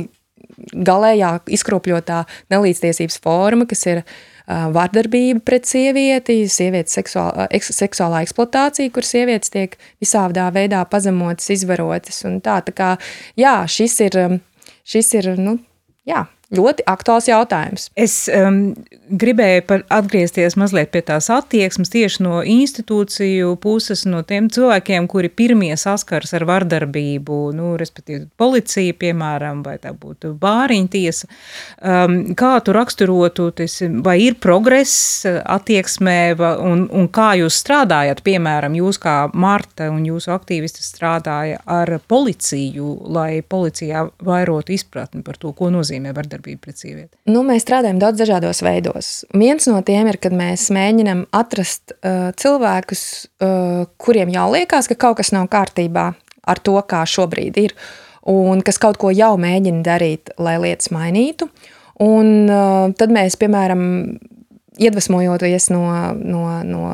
galējā 0.73 1.39
izkropļotā 1.57 2.25
nelīdztiesības 2.53 3.19
forma, 3.25 3.67
kas 3.71 3.89
ir 3.89 4.03
uh, 4.05 4.21
vardarbība 4.47 5.43
pret 5.45 5.69
sievieti, 5.69 6.43
sievietes 6.51 6.97
seksuālā, 6.99 7.49
seksuālā 7.53 8.23
eksploatācija, 8.27 8.93
kur 8.95 9.07
sievietes 9.07 9.53
tiek 9.55 9.77
visādā 10.03 10.49
veidā 10.55 10.83
pazemotas, 10.91 11.51
izvarotas. 11.55 12.23
Tā, 12.45 12.61
tā 12.67 12.77
kā, 12.77 12.93
jā, 13.39 13.57
šis 13.71 13.99
ir, 14.09 14.21
šis 14.89 15.13
ir 15.21 15.33
nu, 15.41 15.59
jā, 16.09 16.27
ļoti 16.53 16.85
aktuāls 16.89 17.29
jautājums. 17.31 17.89
Es 17.97 18.27
um, 18.33 18.75
gribēju 19.09 19.81
atgriezties 19.93 20.57
mazliet 20.61 20.93
pie 20.93 21.03
tās 21.07 21.29
attieksmes 21.33 21.93
tieši 21.93 22.25
no 22.27 22.41
institūciju 22.45 23.55
puses, 23.63 24.05
no 24.09 24.23
tiem 24.27 24.49
cilvēkiem, 24.53 25.09
kuri 25.11 25.31
pirmie 25.33 25.73
saskars 25.81 26.35
ar 26.37 26.45
vardarbību, 26.49 27.39
nu, 27.57 27.73
respektīvi 27.81 28.27
policija, 28.41 28.97
piemēram, 29.01 29.63
vai 29.67 29.79
tā 29.83 29.95
būtu 29.97 30.35
bāriņtiesa. 30.43 31.31
Um, 31.81 32.19
kā 32.39 32.53
tu 32.65 32.77
raksturotu, 32.77 33.49
tis, 33.57 33.79
vai 34.05 34.19
ir 34.27 34.37
progress 34.43 35.25
attieksmē, 35.27 36.19
va, 36.39 36.55
un, 36.61 36.85
un 36.93 37.09
kā 37.13 37.33
jūs 37.41 37.63
strādājat, 37.65 38.25
piemēram, 38.27 38.77
jūs 38.81 39.01
kā 39.03 39.17
Marta 39.33 39.89
un 39.93 40.05
jūsu 40.09 40.35
aktīvisti 40.37 40.85
strādāja 40.85 41.63
ar 41.65 41.97
policiju, 42.09 42.95
lai 43.13 43.41
policijā 43.41 44.07
vairotu 44.25 44.77
izpratni 44.77 45.25
par 45.25 45.41
to, 45.41 45.55
ko 45.57 45.73
nozīmē 45.73 46.13
vardarbība? 46.17 46.42
Vardarbību 46.43 46.61
pret 46.61 46.79
sievieti? 46.79 47.17
Nu, 47.31 47.43
mēs 47.47 47.65
strādājam 47.65 47.99
daudz 48.01 48.21
dažādos 48.21 48.63
veidos. 48.63 49.25
Viens 49.35 49.67
no 49.67 49.81
tiem 49.83 50.09
ir, 50.09 50.19
kad 50.19 50.33
mēs 50.33 50.71
mēģinam 50.71 51.27
atrast 51.33 51.93
uh, 51.95 52.33
cilvēkus, 52.37 53.29
uh, 53.41 53.87
kuriem 53.99 54.33
jau 54.33 54.51
liekas, 54.53 54.89
ka 54.89 54.95
kaut 54.95 55.19
kas 55.19 55.33
nav 55.33 55.49
kārtībā 55.49 56.13
ar 56.43 56.59
to, 56.59 56.77
kā 56.83 57.05
šobrīd 57.07 57.57
ir, 57.63 57.75
un 58.27 58.63
kas 58.63 58.79
kaut 58.79 58.99
ko 58.99 59.11
jau 59.11 59.37
mēģina 59.39 59.83
darīt, 59.83 60.31
lai 60.39 60.59
lietas 60.59 60.91
mainītu. 60.91 61.49
Un 62.03 62.49
uh, 62.51 62.91
tad 62.99 63.13
mēs, 63.13 63.37
piemēram, 63.39 64.19
iedvesmojoties 64.81 65.71
no, 65.71 65.87
no, 66.17 66.47
no 66.65 66.87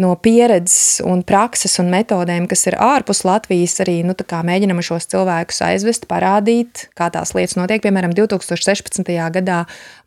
no 0.00 0.14
pieredzes 0.16 1.00
un 1.04 1.22
prakses 1.26 1.76
un 1.82 1.90
metodēm, 1.92 2.46
kas 2.50 2.64
ir 2.70 2.76
ārpus 2.80 3.22
Latvijas, 3.28 3.76
arī 3.84 4.00
nu, 4.06 4.14
mēģinam 4.16 4.80
šos 4.84 5.08
cilvēkus 5.12 5.60
aizvest, 5.66 6.06
parādīt, 6.10 6.86
kā 6.98 7.10
tās 7.12 7.34
lietas 7.36 7.58
notiek. 7.58 7.82
Piemēram, 7.84 8.14
2016. 8.16 9.04
gadā 9.36 9.60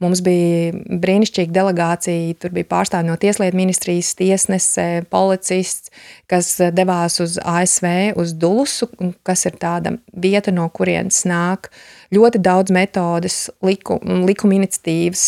mums 0.04 0.24
bija 0.26 0.74
brīnišķīga 0.74 1.54
delegācija, 1.56 2.38
tur 2.42 2.56
bija 2.56 2.70
pārstāvji 2.74 3.12
no 3.12 3.18
Tieslietu 3.22 3.60
ministrijas, 3.60 4.14
tiesnese, 4.20 4.88
policists, 5.14 5.94
kas 6.32 6.56
devās 6.74 7.20
uz 7.24 7.38
ASV, 7.40 8.18
uz 8.20 8.34
Dulusu, 8.34 8.90
kas 9.24 9.46
ir 9.50 9.60
tāda 9.62 9.98
vieta, 10.14 10.54
no 10.56 10.70
kurienes 10.74 11.24
nāk 11.30 11.70
ļoti 12.14 12.42
daudz 12.44 12.74
metodes, 12.74 13.38
liku, 13.66 14.00
likuma 14.28 14.58
iniciatīvas 14.60 15.24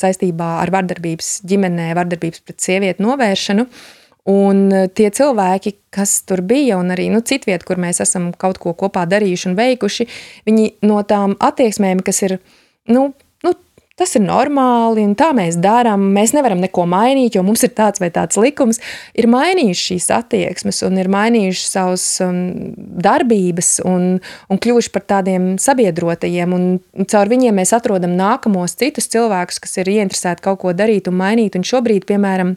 saistībā 0.00 0.50
ar 0.62 0.72
vardarbības 0.74 1.40
ģimenē, 1.50 1.90
vardarbības 1.98 2.44
pret 2.46 2.62
sievieti 2.62 3.04
novēršanu. 3.04 3.66
Un 4.30 4.66
tie 4.94 5.08
cilvēki, 5.16 5.72
kas 5.94 6.18
tur 6.28 6.42
bija, 6.46 6.76
un 6.78 6.92
arī 6.92 7.08
nu, 7.10 7.22
citviet, 7.24 7.64
kur 7.66 7.80
mēs 7.80 8.02
esam 8.04 8.30
kaut 8.36 8.60
ko 8.62 8.74
kopā 8.78 9.06
darījuši 9.08 9.48
un 9.50 9.56
veikuši, 9.58 10.06
viņi 10.46 10.66
no 10.86 11.00
tām 11.08 11.34
attieksmēm, 11.40 12.02
kas 12.04 12.20
ir 12.28 12.36
nu, 12.92 13.08
tas 14.00 14.16
ir 14.16 14.24
normāli, 14.24 15.04
un 15.04 15.12
tā 15.18 15.30
mēs 15.36 15.58
darām. 15.60 16.08
Mēs 16.16 16.32
nevaram 16.36 16.60
neko 16.62 16.86
mainīt, 16.90 17.36
jo 17.36 17.44
mums 17.46 17.64
ir 17.66 17.74
tāds 17.76 18.02
vai 18.02 18.08
tāds 18.14 18.38
likums. 18.40 18.80
Ir 19.18 19.28
mainījuši 19.30 19.86
šīs 19.92 20.08
attieksmes, 20.16 20.80
un 20.88 20.98
ir 21.00 21.10
mainījuši 21.12 21.66
savas 21.68 22.04
um, 22.24 22.40
darbības, 23.06 23.72
un, 23.88 24.08
un 24.50 24.62
kļuvuši 24.62 24.92
par 24.94 25.06
tādiem 25.14 25.50
sabiedrotajiem. 25.62 26.56
Un, 26.56 27.04
caur 27.10 27.32
viņiem 27.32 27.60
mēs 27.60 27.74
atrodam 27.76 28.16
nākamos 28.18 28.78
citus 28.80 29.10
cilvēkus, 29.12 29.60
kas 29.64 29.78
ir 29.82 29.92
ieinteresēti 29.94 30.46
kaut 30.48 30.62
ko 30.64 30.74
darīt 30.76 31.10
un 31.10 31.20
mainīt. 31.20 31.58
Un 31.58 31.66
šobrīd, 31.66 32.08
piemēram, 32.08 32.56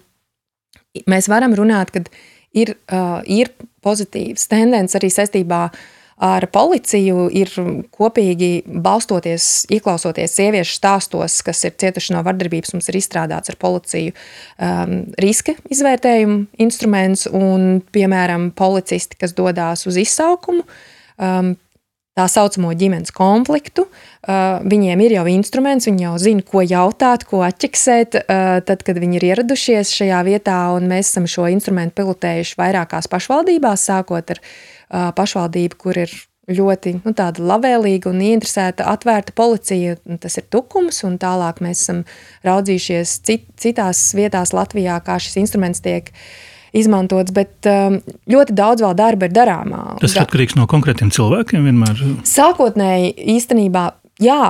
mēs 1.10 1.30
varam 1.32 1.56
runāt, 1.60 1.92
ka 1.94 2.06
ir, 2.56 2.78
uh, 2.94 3.20
ir 3.28 3.52
pozitīvas 3.84 4.48
tendences 4.52 5.00
arī 5.00 5.12
saistībā 5.12 5.66
ar 5.68 5.84
ar 6.24 6.46
policiju 6.54 7.28
ir 7.36 7.52
kopīgi 7.92 8.52
balstoties, 8.66 9.66
ieklausoties 9.74 10.38
sieviešu 10.38 10.78
stāstos, 10.78 11.42
kas 11.44 11.64
ir 11.68 11.76
cietuši 11.82 12.16
no 12.16 12.22
vardarbības, 12.24 12.72
mums 12.76 12.88
ir 12.92 13.00
izstrādāts 13.00 13.52
ar 13.52 13.60
policiju 13.60 14.14
um, 14.14 14.96
riska 15.20 15.58
izvērtējumu 15.74 16.46
instruments 16.64 17.28
un, 17.28 17.82
piemēram, 17.96 18.52
policisti, 18.56 19.20
kas 19.20 19.36
dodas 19.36 19.84
uz 19.90 20.00
izsaukumu, 20.00 20.64
um, 21.20 21.54
tā 22.14 22.28
saucamo 22.30 22.72
ģimenes 22.78 23.12
konfliktu. 23.16 23.88
Uh, 24.24 24.62
viņiem 24.70 25.02
ir 25.04 25.16
jau 25.18 25.24
instruments, 25.28 25.90
viņi 25.90 26.06
jau 26.06 26.14
zina, 26.22 26.46
ko 26.48 26.62
jautāt, 26.64 27.26
ko 27.28 27.42
atķeksēt, 27.44 28.20
uh, 28.22 28.60
tad, 28.64 28.86
kad 28.86 29.00
viņi 29.02 29.20
ir 29.20 29.26
ieradušies 29.34 29.92
šajā 29.98 30.22
vietā, 30.30 30.60
un 30.78 30.88
mēs 30.92 31.10
esam 31.12 31.28
šo 31.28 31.50
instrumentu 31.52 32.00
pilotējuši 32.00 32.56
vairākās 32.62 33.12
pašvaldībās, 33.12 33.90
sākot 33.90 34.38
ar 34.38 34.40
pašvaldību, 34.94 35.80
kur 35.82 35.98
ir 36.06 36.14
ļoti 36.52 36.98
nu, 37.00 37.14
labvēlīga 37.48 38.10
un 38.12 38.20
ieinteresēta, 38.24 38.88
atvērta 38.92 39.36
policija. 39.36 39.96
Tas 40.22 40.40
ir 40.40 40.48
tukums, 40.52 41.00
un 41.08 41.16
tālāk 41.22 41.62
mēs 41.64 41.86
esam 41.86 42.02
raudzījušies 42.48 43.14
cit, 43.24 43.46
citās 43.60 44.10
vietās 44.18 44.52
Latvijā, 44.56 45.00
kā 45.06 45.20
šis 45.24 45.40
instruments 45.40 45.84
tiek 45.84 46.12
izmantots, 46.76 47.32
bet 47.32 47.64
ļoti 47.64 48.56
daudz 48.58 48.84
vēl 48.84 48.98
darba 48.98 49.30
ir 49.30 49.36
darāmā. 49.36 49.84
Tas 50.02 50.18
ir 50.18 50.24
atkarīgs 50.26 50.58
no 50.60 50.68
konkrētiem 50.70 51.14
cilvēkiem 51.14 51.70
vienmēr? 51.70 52.04
Sākotnēji 52.28 53.14
īstenībā, 53.38 53.86
jā, 54.24 54.42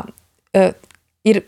ir 1.28 1.44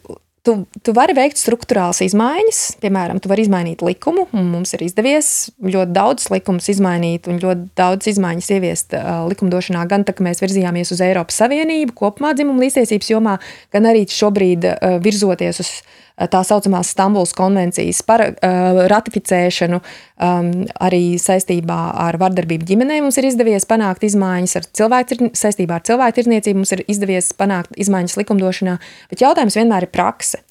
Tu, 0.45 0.53
tu 0.85 0.93
vari 0.93 1.15
veikt 1.17 1.39
struktūrāls 1.41 2.03
izmaiņas, 2.05 2.59
piemēram, 2.83 3.17
tu 3.17 3.31
vari 3.31 3.47
izmainīt 3.47 3.81
likumu, 3.81 4.27
mums 4.35 4.75
ir 4.77 4.83
izdevies 4.85 5.29
ļoti 5.57 5.95
daudz 5.95 6.27
likumus 6.29 6.69
izmainīt 6.69 7.25
un 7.31 7.39
ļoti 7.41 7.71
daudz 7.79 8.11
izmaiņas 8.13 8.49
ieviest 8.53 8.93
uh, 8.93 9.23
likumdošanā, 9.31 9.87
gan 9.89 10.05
tā, 10.05 10.13
ka 10.13 10.25
mēs 10.25 10.43
virzījāmies 10.43 10.93
uz 10.93 11.01
Eiropas 11.01 11.41
Savienību 11.41 11.97
kopumā 11.97 12.35
dzimumu 12.37 12.61
līdztiesības 12.61 13.09
jomā, 13.15 13.39
gan 13.73 13.89
arī 13.89 14.05
šobrīd 14.05 14.69
uh, 14.69 14.99
virzoties 15.01 15.63
uz 15.65 15.73
tā 16.15 16.41
saucamās 16.47 16.93
Stambulas 16.93 17.33
konvencijas 17.35 18.01
par, 18.07 18.23
uh, 18.23 18.81
ratificēšanu 18.91 19.79
um, 19.81 20.51
arī 20.83 21.17
saistībā 21.21 21.79
ar 22.05 22.17
vardarbību 22.21 22.67
ģimenē 22.69 23.01
mums 23.03 23.19
ir 23.19 23.27
izdevies 23.29 23.67
panākt 23.67 24.05
izmaiņas 24.07 24.55
ar 24.59 24.69
cilvēku, 24.79 25.31
saistībā 25.35 25.79
ar 25.79 25.85
cilvēku 25.87 26.19
tirdzniecību 26.19 26.61
mums 26.61 26.71
ir 26.77 26.85
izdevies 26.91 27.33
panākt 27.37 27.75
izmaiņas 27.75 28.15
likumdošanā, 28.21 28.77
bet 29.11 29.25
jautājums 29.25 29.59
vienmēr 29.59 29.89
ir 29.89 29.93
prakse. 29.95 30.41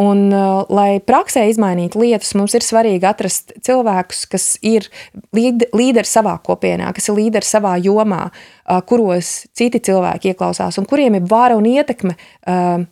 Un, 0.00 0.26
uh, 0.34 0.64
lai 0.74 0.98
praksē 0.98 1.46
izmainītu 1.48 2.00
lietas, 2.02 2.32
mums 2.36 2.56
ir 2.58 2.64
svarīgi 2.66 3.06
atrast 3.06 3.54
cilvēkus, 3.64 4.24
kas 4.32 4.48
ir 4.60 4.88
līderi 5.32 6.08
savā 6.08 6.34
kopienā, 6.44 6.90
kas 6.96 7.08
ir 7.08 7.20
līderi 7.20 7.46
savā 7.46 7.76
jomā, 7.80 8.26
uh, 8.28 8.80
kuros 8.88 9.44
citi 9.54 9.80
cilvēki 9.86 10.34
ieklausās 10.34 10.80
un 10.82 10.88
kuriem 10.90 11.20
ir 11.20 11.30
vara 11.30 11.54
un 11.56 11.68
ietekme 11.70 12.16
uh, 12.18 12.82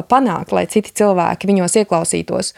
panākt, 0.00 0.52
lai 0.56 0.66
citi 0.70 0.94
cilvēki 1.02 1.50
viņos 1.50 1.76
ieklausītos. 1.82 2.52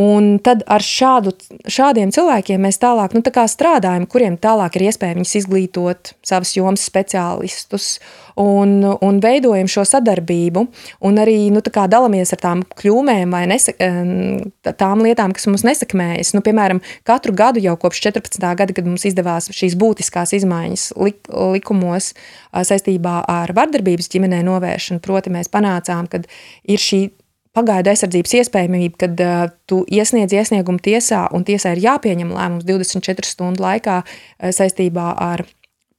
Un 0.00 0.38
tad 0.40 0.62
ar 0.72 0.80
šādu, 0.80 1.34
šādiem 1.68 2.12
cilvēkiem 2.14 2.62
mēs 2.64 2.80
tālāk 2.80 3.12
nu, 3.12 3.20
tā 3.24 3.44
strādājam, 3.50 4.06
kuriem 4.08 4.38
tālāk 4.40 4.78
ir 4.78 4.86
iespēja 4.88 5.18
viņus 5.18 5.34
izglītot, 5.42 6.14
savas 6.24 6.54
jomas 6.56 6.86
speciālistus, 6.88 7.98
un, 8.40 8.80
un 9.04 9.20
veidojam 9.20 9.68
šo 9.68 9.84
sadarbību. 9.88 10.64
Un 11.04 11.20
arī 11.20 11.36
nu, 11.52 11.60
dalāmies 11.60 12.32
ar 12.32 12.40
tām 12.40 12.64
kļūmēm 12.80 13.36
vai 13.36 13.44
nesa, 13.50 13.74
tām 13.76 15.04
lietām, 15.04 15.36
kas 15.36 15.48
mums 15.50 15.66
nesakmējas. 15.68 16.32
Nu, 16.36 16.40
piemēram, 16.44 16.80
katru 17.08 17.36
gadu 17.36 17.60
jau 17.60 17.76
kopš 17.80 18.06
14. 18.08 18.40
gada, 18.40 18.72
kad 18.72 18.88
mums 18.88 19.04
izdevās 19.08 19.50
šīs 19.52 19.76
būtiskās 19.76 20.32
izmaiņas 20.40 20.92
lik, 21.04 21.20
likumos 21.28 22.14
saistībā 22.52 23.22
ar 23.28 23.52
vardarbības 23.56 24.08
ģimenē 24.12 24.40
novēršanu, 24.48 25.04
proti 25.04 25.32
mēs 25.36 25.52
panācām, 25.52 26.08
ka 26.08 26.24
ir 26.64 26.80
šī 26.80 27.10
pagaidu 27.56 27.92
aizsardzības 27.92 28.36
iespējamība, 28.40 28.98
kad 29.04 29.24
uh, 29.24 29.46
tu 29.68 29.82
iesniedz 29.92 30.34
iesniegumu 30.36 30.80
tiesā, 30.82 31.26
un 31.36 31.44
tiesai 31.48 31.76
ir 31.76 31.84
jāpieņem 31.86 32.32
lēmums 32.32 32.68
24 32.68 33.28
stundu 33.28 33.64
laikā 33.64 34.00
uh, 34.02 34.52
saistībā 34.54 35.12
ar 35.20 35.44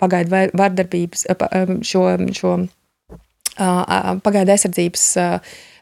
pagaidu 0.01 0.49
vardarbības, 0.57 1.27
uh, 1.33 1.75
šo, 1.85 2.07
šo 2.35 2.55
pagaidu 3.57 4.55
aizsardzības. 4.55 5.05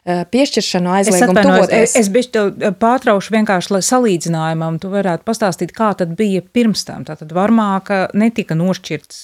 Piešķiršanu 0.02 0.90
aizliegumu 0.90 1.60
es. 1.62 1.68
Es, 1.76 1.92
es 2.00 2.08
bišķi 2.10 2.72
pārtraušu 2.82 3.36
vienkārši, 3.36 3.70
lai 3.70 3.80
salīdzinājumam 3.86 4.80
tu 4.82 4.90
varētu 4.90 5.22
pastāstīt, 5.28 5.70
kā 5.76 5.92
tad 5.94 6.16
bija 6.18 6.42
pirms 6.42 6.82
tam. 6.88 7.04
Tātad 7.06 7.30
varmāka 7.36 8.08
netika 8.18 8.56
nošķirts 8.58 9.20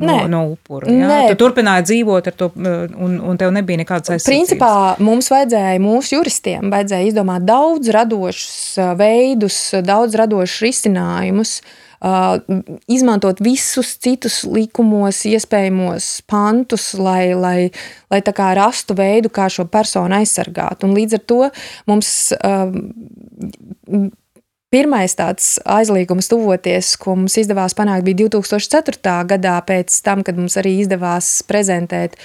no, 0.00 0.08
Nē. 0.08 0.16
no 0.32 0.40
upura. 0.54 0.88
Ja? 0.88 1.10
Nē. 1.10 1.20
Tu 1.28 1.36
turpināji 1.42 1.84
dzīvot 1.90 2.32
ar 2.32 2.38
to, 2.40 2.48
un, 2.56 3.20
un 3.20 3.42
tev 3.42 3.52
nebija 3.52 3.82
nekādas 3.82 4.14
aizsardzības. 4.16 4.32
Principā 4.32 4.72
mums 5.04 5.28
vajadzēja, 5.34 5.84
mūsu 5.84 6.16
juristiem 6.16 6.72
vajadzēja 6.72 7.12
izdomāt 7.12 7.44
daudz 7.44 7.92
radošus 7.92 8.80
veidus, 8.96 9.60
daudz 9.84 10.16
radošus 10.16 10.64
risinājumus, 10.64 11.58
uh, 11.60 11.91
izmantot 12.90 13.38
visus 13.44 13.94
citus 14.02 14.42
likumos, 14.48 15.22
iespējamos 15.28 16.08
pantus, 16.26 16.92
lai, 16.98 17.34
lai, 17.38 17.70
lai 18.10 18.22
rastu 18.58 18.96
veidu, 18.98 19.30
kā 19.30 19.46
šo 19.52 19.68
personu 19.70 20.18
aizsargāt. 20.18 20.82
Un 20.82 20.96
līdz 20.98 21.20
ar 21.20 21.22
to 21.30 21.44
mums 21.86 22.10
Pirmais 24.72 25.12
tāds 25.12 25.58
aizliegums 25.68 26.30
tuvoties, 26.32 26.94
ko 26.96 27.12
mums 27.18 27.34
izdevās 27.36 27.74
panākt, 27.76 28.06
bija 28.06 28.22
2004. 28.22 29.18
gadā, 29.28 29.58
pēc 29.68 29.98
tam, 30.00 30.22
kad 30.24 30.38
mums 30.40 30.56
arī 30.56 30.78
izdevās 30.80 31.42
prezentēt 31.44 32.16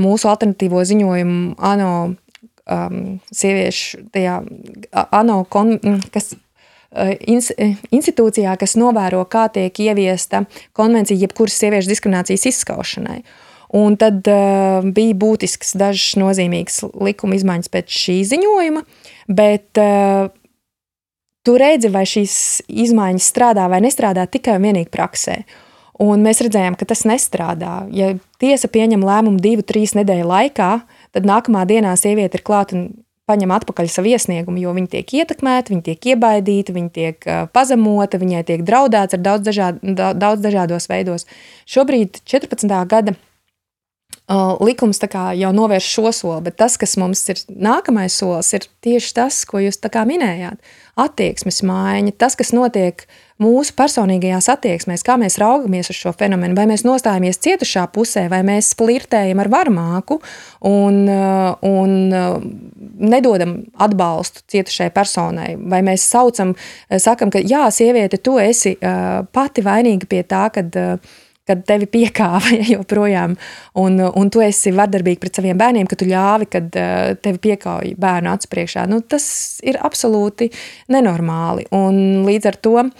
mūsu 0.00 0.30
alternatīvo 0.30 0.80
ziņojumu 0.88 1.58
ANO 1.60 1.90
um, 2.08 2.96
sieviešu, 3.28 4.06
tajā 4.14 4.38
ANO, 5.20 5.42
kon, 5.52 5.76
kas 6.14 6.32
institūcijā, 6.92 8.56
kas 8.60 8.76
novēro, 8.80 9.22
kā 9.30 9.46
tiek 9.52 9.80
ieviesta 9.80 10.44
konvencija 10.76 11.18
jebkuras 11.24 11.56
sieviešu 11.60 11.92
diskriminācijas 11.92 12.46
izskaušanai. 12.52 13.22
Un 13.72 13.96
tad 13.96 14.20
uh, 14.28 14.84
bija 14.84 15.16
būtisks, 15.16 15.72
dažas 15.80 16.18
nozīmīgas 16.20 16.82
likuma 17.00 17.38
izmaiņas 17.38 17.72
pēc 17.72 17.98
šī 18.02 18.18
ziņojuma, 18.28 18.82
bet 19.32 19.80
uh, 19.80 20.28
tu 21.46 21.56
redzi, 21.56 21.88
vai 21.92 22.04
šīs 22.08 22.34
izmaiņas 22.68 23.28
strādā 23.32 23.68
vai 23.72 23.80
nestrādā 23.84 24.26
tikai 24.28 24.58
un 24.58 24.68
vienīgi 24.68 24.92
praksē. 24.92 25.38
Un 26.02 26.24
mēs 26.24 26.42
redzējām, 26.44 26.76
ka 26.76 26.88
tas 26.88 27.06
nestrādā. 27.08 27.86
Ja 27.94 28.10
tiesa 28.42 28.68
pieņem 28.72 29.04
lēmumu 29.06 29.40
divu, 29.40 29.64
trīs 29.64 29.94
nedēļu 29.96 30.28
laikā, 30.28 30.70
tad 31.14 31.28
nākamā 31.28 31.64
dienā 31.68 31.94
sieviete 31.96 32.40
ir 32.40 32.44
klāta 32.44 32.76
un 32.76 32.86
paņem 33.30 33.52
atpakaļ 33.54 33.90
savu 33.90 34.10
iesniegumu, 34.12 34.60
jo 34.62 34.72
viņi 34.76 34.90
tiek 34.96 35.12
ietekmēti, 35.22 35.74
viņi 35.74 35.84
tiek 35.88 36.08
iebaidīti, 36.14 36.74
viņi 36.76 36.90
tiek 36.96 37.28
pazemoti, 37.54 38.20
viņai 38.22 38.44
tiek 38.48 38.64
draudēts 38.66 39.18
ar 39.18 39.22
daudz, 39.22 39.46
dažād, 39.50 39.82
daudz 40.18 40.42
dažādos 40.42 40.88
veidos. 40.90 41.28
Šobrīd 41.70 42.22
14. 42.26 42.66
gada 42.90 43.14
likums 44.62 45.00
jau 45.02 45.50
novērš 45.54 45.88
šo 45.96 46.12
soli, 46.12 46.44
bet 46.46 46.56
tas, 46.60 46.76
kas 46.80 46.96
mums 47.00 47.24
ir 47.32 47.40
nākamais 47.48 48.14
solis, 48.16 48.52
ir 48.56 48.68
tieši 48.84 49.14
tas, 49.18 49.42
ko 49.48 49.60
jūs 49.62 49.80
minējāt. 49.82 50.60
Attieksmes 50.96 51.62
maiņa, 51.64 52.12
tas, 52.20 52.36
kas 52.36 52.52
notiek 52.52 53.06
mūsu 53.42 53.72
personīgajās 53.76 54.48
attieksmēs, 54.52 55.02
kā 55.06 55.16
mēs 55.20 55.38
raugamies 55.40 55.90
uz 55.90 55.98
šo 55.98 56.12
fenomenu, 56.16 56.54
vai 56.54 56.66
mēs 56.70 56.84
nostājamies 56.84 57.40
cietušā 57.42 57.86
pusē, 57.94 58.26
vai 58.30 58.42
mēs 58.46 58.74
flirtējam 58.78 59.40
ar 59.42 59.50
varmāku 59.52 60.20
un, 60.68 61.00
un 61.08 61.96
nedodam 63.14 63.56
atbalstu 63.82 64.44
cietušai 64.52 64.90
personai, 64.94 65.56
vai 65.56 65.82
mēs 65.86 66.06
saucam, 66.12 66.54
sakam, 66.92 67.32
ka 67.32 67.42
jā, 67.42 67.64
sieviete, 67.74 68.20
tu 68.20 68.38
esi 68.42 68.76
pati 69.32 69.64
vainīga 69.64 70.08
pie 70.12 70.22
tā, 70.28 70.46
kad 70.54 70.76
kad 71.52 71.64
tevi 71.68 71.88
piekāva 71.92 72.54
ja, 72.58 72.66
joprojām, 72.74 73.36
un, 73.82 74.00
un 74.00 74.32
tu 74.32 74.42
esi 74.44 74.72
vardarbīgi 74.74 75.20
pret 75.22 75.40
saviem 75.40 75.60
bērniem, 75.60 75.88
ka 75.90 75.98
tu 76.00 76.08
ļāvi, 76.08 76.48
kad 76.52 76.80
uh, 76.80 77.12
tevi 77.22 77.42
piekāja 77.50 77.96
bērnu 78.00 78.32
acu 78.32 78.52
priekšā. 78.52 78.86
Nu, 78.90 79.02
tas 79.04 79.26
ir 79.64 79.80
absolūti 79.84 80.50
nenormāli 80.92 81.68
un 81.76 82.24
līdz 82.28 82.52
ar 82.52 82.60
to 82.64 82.76
uh, 82.82 82.90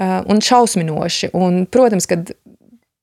un 0.00 0.44
šausminoši. 0.44 1.32
Un, 1.38 1.64
protams, 1.70 2.08
kad 2.10 2.34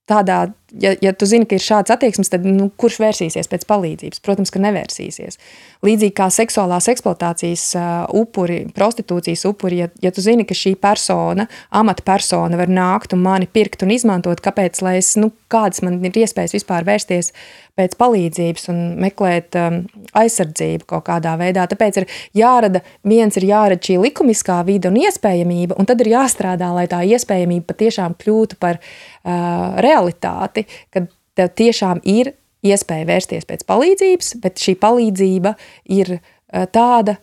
tādā, 0.08 0.46
ja, 0.72 0.94
ja 1.02 1.14
tu 1.14 1.28
zini, 1.30 1.48
ka 1.48 1.58
ir 1.58 1.64
šāds 1.64 1.94
attieksmes, 1.94 2.32
tad 2.34 2.46
nu, 2.48 2.70
kurš 2.80 3.00
vērsīsies 3.04 3.50
pēc 3.52 3.66
palīdzības? 3.70 4.22
Protams, 4.26 4.52
ka 4.54 4.62
nevērsīsies. 4.64 5.40
Līdzīgi 5.86 6.16
kā 6.18 6.30
seksuālās 6.34 6.90
eksploatācijas 6.92 7.66
uh, 7.78 7.86
upuri, 8.18 8.64
prostitūcijas 8.76 9.46
upuri, 9.50 9.84
ja, 9.84 9.90
ja 10.04 10.12
tu 10.14 10.24
zini, 10.26 10.48
ka 10.48 10.58
šī 10.58 10.76
persona, 10.82 11.48
amatpersona 11.70 12.60
var 12.60 12.72
nākt 12.72 13.16
un 13.16 13.24
mani 13.26 13.48
pirkt 13.48 13.86
un 13.86 13.94
izmantot, 13.96 14.42
kāpēc, 14.44 14.82
lai 14.86 14.98
es, 15.02 15.14
nu, 15.20 15.32
kādas 15.52 15.84
man 15.86 16.02
ir 16.04 16.22
iespējas 16.24 16.56
vispār 16.58 16.88
vērsties 16.88 17.32
pēc 17.78 17.94
palīdzības 18.00 18.70
un 18.74 18.80
meklēt 19.02 19.56
um, 19.60 19.80
aizsardzību 20.18 20.88
kaut 20.90 21.06
kādā 21.10 21.36
veidā. 21.40 21.68
Tāpēc 21.70 22.02
ir 22.02 22.08
jārada, 22.40 22.82
viens 23.08 23.38
ir 23.38 23.46
jārada 23.52 23.78
šī 23.90 24.00
likumiskā 24.02 24.58
vide 24.68 24.90
un 24.90 24.98
iespējamība, 25.04 25.78
un 25.78 25.90
tad 25.90 26.02
ir 26.02 26.12
jāstrādā, 26.16 26.72
lai 26.74 26.88
tā 26.90 27.04
iespējamība 27.06 27.70
patiešām 27.70 28.18
kļūtu 28.18 28.58
par 28.62 28.82
uh, 28.82 29.78
realitāti, 29.86 30.57
kad 30.94 31.10
tev 31.38 31.54
tiešām 31.60 32.02
ir 32.08 32.34
iespēja 32.66 33.08
vērsties 33.10 33.48
pēc 33.50 33.66
palīdzības, 33.70 34.34
bet 34.44 34.62
šī 34.64 34.78
palīdzība 34.82 35.54
ir 35.98 36.18
eh, 36.18 36.66
tāda, 36.74 37.18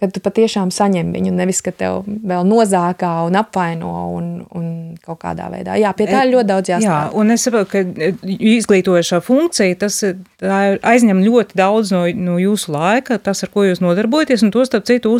eh, 0.00 0.06
ka 0.06 0.08
tu 0.10 0.22
patiešām 0.24 0.72
saņem 0.74 1.12
viņu, 1.14 1.32
nevis 1.36 1.60
ka 1.64 1.72
tev 1.76 2.02
vēl 2.06 2.46
nozākā 2.48 3.12
un 3.28 3.38
apvaino 3.40 3.92
un, 4.16 4.30
un 4.56 4.66
kaut 5.04 5.20
kādā 5.22 5.50
veidā. 5.52 5.76
Jā, 5.80 5.92
pie 5.96 6.08
tā 6.10 6.24
ir 6.24 6.34
ļoti 6.34 6.48
daudz 6.48 6.72
jāstrādā. 6.72 7.04
Jā, 7.10 7.14
un 7.20 7.34
es 7.34 7.46
saprotu, 7.46 7.70
ka 7.74 7.84
eh, 7.84 8.26
izglītojošā 8.56 9.20
funkcija, 9.26 9.78
tas 9.84 10.00
aizņem 10.40 11.22
ļoti 11.26 11.58
daudz 11.60 11.94
no, 11.94 12.02
no 12.16 12.36
jūsu 12.40 12.74
laika, 12.74 13.20
tas, 13.22 13.44
ar 13.44 13.52
ko 13.54 13.68
jūs 13.68 13.82
nodarbojaties, 13.84 14.44
un 14.46 14.54
to, 14.54 14.64
starp 14.68 14.88
citu, 14.88 15.14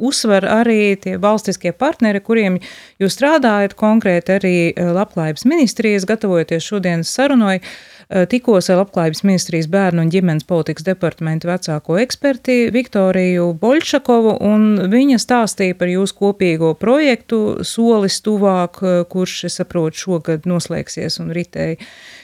uzsver 0.00 0.46
arī 0.48 0.94
tie 1.02 1.16
valstiskie 1.20 1.74
partneri, 1.76 2.22
kuriem 2.24 2.60
jūs 3.02 3.18
strādājat, 3.18 3.76
konkrēti 3.78 4.36
arī 4.38 4.56
Labklājības 4.80 5.46
ministrijas, 5.48 6.06
gatavojoties 6.08 6.66
šodienas 6.70 7.12
sarunai. 7.12 7.58
Eh, 7.60 7.90
tikos 8.30 8.66
ar 8.70 8.80
Labklājības 8.80 9.22
ministrijas 9.22 9.68
bērnu 9.70 10.02
un 10.02 10.10
ģimenes 10.10 10.46
politikas 10.48 10.86
departamentu 10.86 11.46
vecāko 11.50 11.98
eksperti 12.02 12.56
Viktoriju 12.74 13.52
Boļšakovu, 13.60 14.32
un 14.46 14.64
viņa 14.90 15.20
stāstīja 15.22 15.76
par 15.78 15.92
jūsu 15.92 16.16
kopīgo 16.18 16.72
projektu 16.80 17.60
Solis 17.66 18.20
tuvāk, 18.26 18.82
eh, 18.82 19.02
kurš, 19.10 19.44
es 19.50 19.60
saprotu, 19.60 20.02
šogad 20.04 20.48
noslēgsies 20.50 21.20
un 21.22 21.30
ritēja 21.36 21.78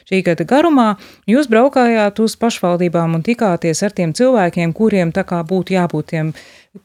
šī 0.06 0.22
gada 0.26 0.46
garumā. 0.48 0.90
Jūs 1.30 1.50
braukājāt 1.50 2.20
uz 2.22 2.36
pašvaldībām 2.40 3.18
un 3.18 3.26
tikāties 3.26 3.82
ar 3.86 3.96
tiem 3.96 4.14
cilvēkiem, 4.16 4.74
kuriem 4.76 5.12
tā 5.14 5.26
kā 5.26 5.42
būtu 5.46 5.76
jābūt 5.76 6.14
tiem 6.14 6.32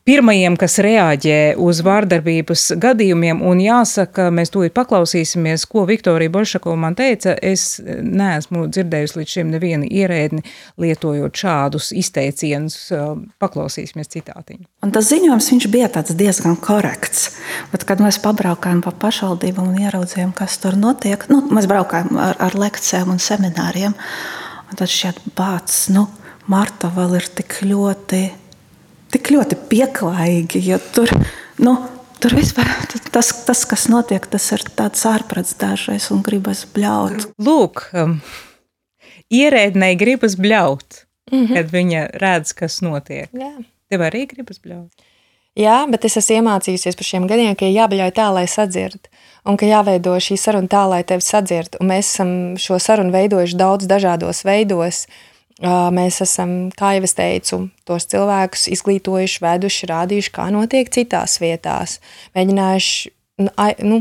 pirmajiem, 0.08 0.56
kas 0.60 0.78
reaģē 0.84 1.56
uz 1.62 1.82
vārdarbības 1.86 2.72
gadījumiem, 2.82 3.42
un 3.46 3.62
jāsaka, 3.64 4.30
mēs 4.34 4.52
tūlīt 4.54 4.74
paklausīsimies, 4.78 5.66
ko 5.70 5.84
Viktorija 5.90 6.32
Bolšakova 6.32 6.78
man 6.80 6.96
teica. 6.98 7.34
Es 7.36 7.82
neesmu 7.84 8.68
dzirdējusi 8.72 9.20
līdz 9.20 9.36
šim 9.36 9.52
nevienu 9.54 9.90
ierēdni 9.90 10.46
lietojot 10.82 11.44
šādus 11.44 11.92
izteicienus. 11.98 12.78
Paklausīsimies 13.42 14.12
citātiņu. 14.16 14.66
Un 14.86 14.94
tas 14.96 15.10
ziņojums 15.12 15.68
bija 15.72 15.92
diezgan 15.92 16.58
korekts. 16.62 17.30
Bet, 17.74 17.86
kad 17.88 18.02
mēs 18.04 18.20
pabraukājām 18.24 18.82
pa 18.86 18.94
pašvaldību 19.04 19.64
un 19.66 19.80
ieraudzījām, 19.82 20.34
kas 20.38 20.58
tur 20.62 20.78
notiek, 20.80 21.28
nu, 21.32 21.42
mēs 21.54 21.68
braukājām 21.70 22.18
ar, 22.22 22.40
ar 22.42 22.58
lekcijām 22.58 23.11
un 23.12 23.20
semināriem. 23.20 23.96
Un 24.72 24.80
tad 24.80 24.92
šķiet, 24.92 25.24
bācis, 25.36 25.90
nu, 25.96 26.08
Marta 26.52 26.90
vēl 26.92 27.20
ir 27.20 27.28
tik 27.38 27.60
ļoti 27.68 28.22
tik 29.12 29.32
ļoti 29.36 29.58
pieklājīgi. 29.72 30.62
Tur, 30.96 31.12
nu, 31.64 31.76
tur 32.24 32.36
vispār 32.38 32.70
tas, 33.14 33.32
tas, 33.48 33.66
kas 33.70 33.88
notiek, 33.92 34.26
tas 34.32 34.48
ir 34.56 34.64
tāds 34.78 35.04
ārprāts 35.10 35.58
dažreiz 35.60 36.10
un 36.14 36.24
gribas 36.26 36.64
bļaut. 36.74 37.30
Lūk, 37.42 37.86
um, 37.98 38.18
ierēdnei 39.34 39.94
gribas 40.00 40.38
bļaut, 40.40 41.04
mm 41.32 41.38
-hmm. 41.38 41.54
kad 41.58 41.72
viņa 41.76 42.08
redz, 42.24 42.56
kas 42.58 42.82
notiek. 42.86 43.30
Jā. 43.34 43.54
Tev 43.92 44.06
arī 44.08 44.26
gribas 44.30 44.62
bļaut. 44.64 44.92
Jā, 45.62 45.82
bet 45.92 46.06
es 46.08 46.18
esmu 46.18 46.40
iemācījusies 46.40 46.98
par 46.98 47.06
šiem 47.06 47.26
gadiem, 47.30 47.56
ka 47.60 47.68
jābaļauj 47.70 48.14
tā, 48.18 48.30
lai 48.34 48.46
sadzird. 48.50 49.10
Un 49.46 49.58
ka 49.58 49.68
jāveido 49.68 50.14
šī 50.22 50.38
saruna 50.40 50.70
tā, 50.70 50.86
lai 50.90 51.02
tevi 51.08 51.26
sadzird. 51.26 51.76
Un 51.82 51.90
mēs 51.92 52.14
esam 52.14 52.32
šo 52.62 52.78
sarunu 52.82 53.14
veidojuši 53.14 53.58
daudz 53.60 53.90
dažādos 53.90 54.44
veidos. 54.48 55.04
Mēs 55.62 56.22
esam, 56.26 56.72
kā 56.78 56.96
jau 56.96 57.04
es 57.06 57.14
teicu, 57.18 57.60
tos 57.86 58.08
cilvēkus 58.10 58.68
izglītojuši, 58.74 59.42
veduši, 59.44 59.90
rādījuši, 59.92 60.32
kā 60.34 60.48
notiek 60.54 60.90
citās 60.94 61.38
vietās. 61.42 62.00
Mēģinājuši, 62.38 63.12
nu, 63.90 64.00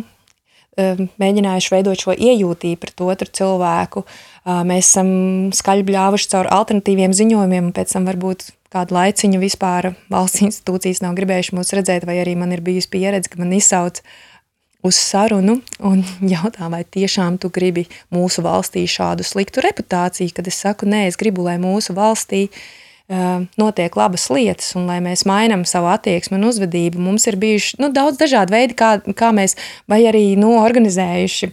mēģinājuši 1.20 1.74
veidot 1.74 2.06
šo 2.06 2.14
iejūtību 2.16 2.80
pret 2.84 3.04
otru 3.04 3.34
cilvēku. 3.40 4.04
Mēs 4.70 4.92
esam 4.92 5.10
skaļi 5.56 5.84
bļāvuši 5.90 6.32
caur 6.32 6.48
alternatīviem 6.60 7.16
ziņojumiem, 7.16 7.68
un 7.68 7.76
pēc 7.76 7.96
tam 7.96 8.08
varbūt 8.08 8.48
kādu 8.70 8.96
laiciņu 8.96 9.42
vispār 9.42 9.92
valsts 10.12 10.42
institūcijas 10.46 11.02
nav 11.04 11.16
gribējuši 11.18 11.56
mūs 11.58 11.74
redzēt, 11.76 12.08
vai 12.08 12.20
arī 12.22 12.36
man 12.38 12.54
ir 12.54 12.64
bijusi 12.64 12.90
pieredze, 12.92 13.30
ka 13.32 13.40
man 13.42 13.54
izsauc 13.56 14.02
uz 14.86 14.96
sarunu 14.96 15.58
un 15.84 16.04
jautā, 16.34 16.70
vai 16.72 16.84
tiešām 16.84 17.40
tu 17.42 17.52
gribi 17.52 17.86
mūsu 18.14 18.44
valstī 18.46 18.86
šādu 18.88 19.26
sliktu 19.26 19.64
reputāciju, 19.66 20.34
kad 20.36 20.48
es 20.48 20.60
saku, 20.62 20.88
nē, 20.88 21.06
es 21.10 21.20
gribu, 21.20 21.44
lai 21.46 21.58
mūsu 21.60 21.94
valstī 21.96 22.46
uh, 22.48 23.44
notiek 23.60 23.96
labas 23.98 24.28
lietas 24.32 24.72
un 24.78 24.88
lai 24.88 25.00
mēs 25.04 25.26
mainām 25.28 25.66
savu 25.68 25.90
attieksmi 25.92 26.38
un 26.38 26.48
uzvedību. 26.48 27.02
Mums 27.02 27.28
ir 27.28 27.38
bijuši 27.40 27.82
nu, 27.82 27.90
daudz 27.92 28.20
dažādi 28.22 28.56
veidi, 28.56 28.78
kā, 28.78 28.96
kā 29.18 29.34
mēs 29.36 29.58
vai 29.90 30.04
arī 30.08 30.30
nu, 30.40 30.54
organizējuši 30.62 31.52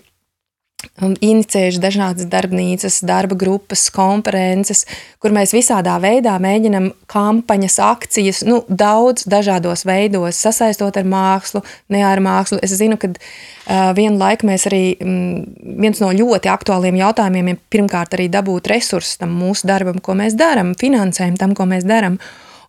inicējuši 0.98 1.80
dažādas 1.82 2.28
darbnīcas, 2.30 3.00
darba 3.06 3.36
grupas, 3.38 3.88
konferences, 3.94 4.84
kur 5.22 5.34
mēs 5.34 5.54
visādā 5.56 5.96
veidā 6.02 6.36
mēģinam 6.42 6.92
kampaņas, 7.10 7.78
akcijas, 7.82 8.44
nu, 8.46 8.60
daudz 8.70 9.26
dažādos 9.30 9.88
veidos, 9.90 10.38
sasaistot 10.38 11.00
ar 11.02 11.08
mākslu, 11.10 11.64
ne 11.94 12.04
ar 12.06 12.22
mākslu. 12.22 12.60
Es 12.66 12.76
zinu, 12.78 13.00
ka 13.02 13.10
uh, 13.10 13.90
vienu 13.98 14.20
laiku 14.22 14.50
mēs 14.50 14.68
arī, 14.70 14.84
mm, 15.02 15.80
viens 15.82 16.02
no 16.04 16.12
ļoti 16.14 16.52
aktuāliem 16.54 17.00
jautājumiem 17.02 17.54
ir 17.54 17.64
pirmkārt 17.74 18.14
arī 18.14 18.30
dabūt 18.34 18.70
resursus 18.70 19.18
tam 19.22 19.34
mūsu 19.38 19.70
darbam, 19.70 19.98
ko 19.98 20.14
mēs 20.20 20.38
darām, 20.38 20.76
finansējumu 20.78 21.42
tam, 21.42 21.58
ko 21.58 21.66
mēs 21.70 21.90
darām. 21.90 22.22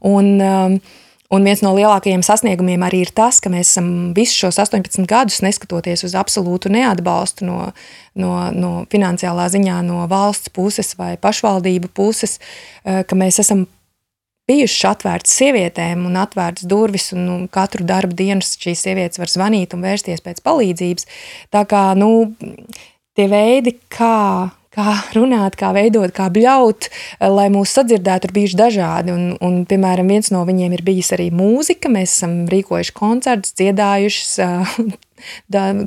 Un, 0.09 0.33
uh, 0.41 0.97
Un 1.29 1.45
viens 1.45 1.61
no 1.61 1.75
lielākajiem 1.77 2.23
sasniegumiem 2.25 2.81
arī 2.87 3.03
ir 3.05 3.11
tas, 3.13 3.37
ka 3.45 3.51
mēs 3.53 3.75
esam 3.75 3.89
visus 4.17 4.39
šos 4.41 4.59
18 4.63 5.05
gadus, 5.09 5.43
neskatoties 5.45 6.07
uz 6.09 6.15
absolūtu 6.17 6.73
neatbalstu 6.73 7.45
no, 7.45 7.59
no, 8.17 8.31
no 8.57 8.71
finansiālā 8.89 9.51
ziņā, 9.53 9.83
no 9.85 10.07
valsts 10.09 10.49
puses 10.57 10.95
vai 10.97 11.19
pašvaldību 11.21 11.93
puses, 11.93 12.39
eh, 12.85 13.03
ka 13.05 13.19
mēs 13.19 13.43
esam 13.45 13.67
bijušas 14.49 14.95
atvērtas 14.95 15.37
sievietēm 15.37 16.07
un 16.09 16.17
atvērtas 16.17 16.65
durvis, 16.69 17.11
un 17.13 17.25
nu, 17.27 17.39
katru 17.53 17.85
darbu 17.85 18.17
dienu 18.17 18.41
šīs 18.45 18.87
sievietes 18.87 19.21
var 19.21 19.29
zvanīt 19.29 19.77
un 19.77 19.85
vērsties 19.85 20.25
pēc 20.25 20.41
palīdzības. 20.49 21.09
Tā 21.53 21.67
kā 21.69 21.91
nu, 22.01 22.33
tie 23.13 23.29
veidi, 23.29 23.77
kā 23.93 24.49
kā 24.79 24.95
runāt, 25.17 25.59
kā 25.59 25.73
veidot, 25.77 26.13
kā 26.15 26.29
bļaut, 26.33 26.89
eh, 26.89 27.29
lai 27.29 27.49
mūs 27.53 27.75
sadzirdētu, 27.77 28.29
ir 28.29 28.37
bijuši 28.37 28.61
dažādi. 28.63 29.15
Un, 29.15 29.37
un, 29.45 29.61
piemēram, 29.69 30.09
viens 30.09 30.31
no 30.35 30.45
viņiem 30.49 30.77
ir 30.77 30.85
bijis 30.87 31.13
arī 31.17 31.31
mūzika. 31.35 31.91
Mēs 31.93 32.19
esam 32.19 32.41
rīkojuši 32.53 32.97
koncertus, 32.97 33.57
dziedājušas. 33.59 34.33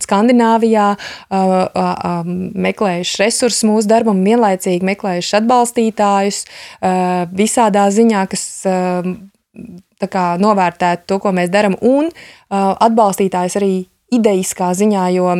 Skandināvijā 0.03 0.87
uh, 0.91 1.51
uh, 1.71 2.31
meklējuši 2.65 3.21
resursus 3.21 3.63
mūsu 3.63 3.87
darbam, 3.87 4.19
vienlaicīgi 4.27 4.83
meklējuši 4.89 5.37
atbalstītājus 5.39 6.41
visādā 7.39 7.85
ziņā, 7.95 8.25
kas 8.27 8.43
kā, 10.11 10.25
novērtētu 10.43 11.07
to, 11.07 11.21
ko 11.23 11.31
mēs 11.37 11.47
darām, 11.53 11.79
un 11.79 12.11
atbalstītājus 12.51 13.55
arī 13.61 13.73
idejiskā 14.11 14.73
ziņā, 14.75 15.07
jo, 15.15 15.31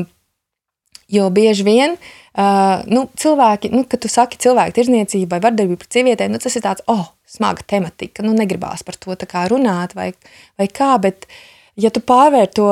jo 1.11 1.27
bieži 1.33 1.65
vien 1.67 1.95
uh, 1.97 2.81
nu, 2.87 3.05
cilvēki, 3.19 3.71
nu, 3.75 3.83
kad 3.89 4.03
tu 4.03 4.11
saki 4.11 4.39
cilvēku 4.41 4.77
tirzniecību 4.79 5.29
vai 5.33 5.41
vardarbību 5.43 5.81
pret 5.81 5.99
sievietēm, 5.99 6.33
nu, 6.33 6.41
tas 6.43 6.55
ir 6.57 6.65
tāds, 6.65 6.85
oh, 6.91 7.11
smaga 7.29 7.65
tematika, 7.67 8.23
nu, 8.25 8.33
negribās 8.37 8.85
par 8.87 8.97
to 8.99 9.15
runāt 9.51 9.95
vai, 9.97 10.11
vai 10.59 10.67
kā, 10.71 10.95
bet 11.03 11.27
ja 11.75 11.91
tu 11.93 12.03
pārvēr 12.03 12.51
to 12.55 12.69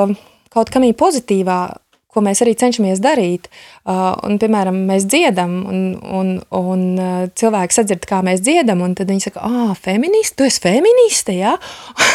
kaut 0.49 0.71
kamī 0.73 0.93
pozitīvā, 0.97 1.61
ko 2.09 2.23
mēs 2.25 2.41
arī 2.41 2.55
cenšamies 2.57 3.01
darīt. 3.03 3.47
Uh, 3.85 4.15
un, 4.25 4.39
piemēram, 4.41 4.77
mēs 4.89 5.05
dziedam, 5.09 5.51
un, 5.69 5.81
un, 6.19 6.31
un 6.57 6.83
uh, 6.97 7.27
cilvēki 7.37 7.75
sadzird, 7.75 8.07
kā 8.09 8.23
mēs 8.25 8.41
dziedam, 8.45 8.81
un 8.85 8.95
tad 8.97 9.11
viņi 9.11 9.27
saka, 9.27 9.43
ah, 9.45 9.75
feministi, 9.77 10.35
tu 10.39 10.47
esi 10.47 10.61
feministe, 10.63 11.35
jā? 11.37 11.53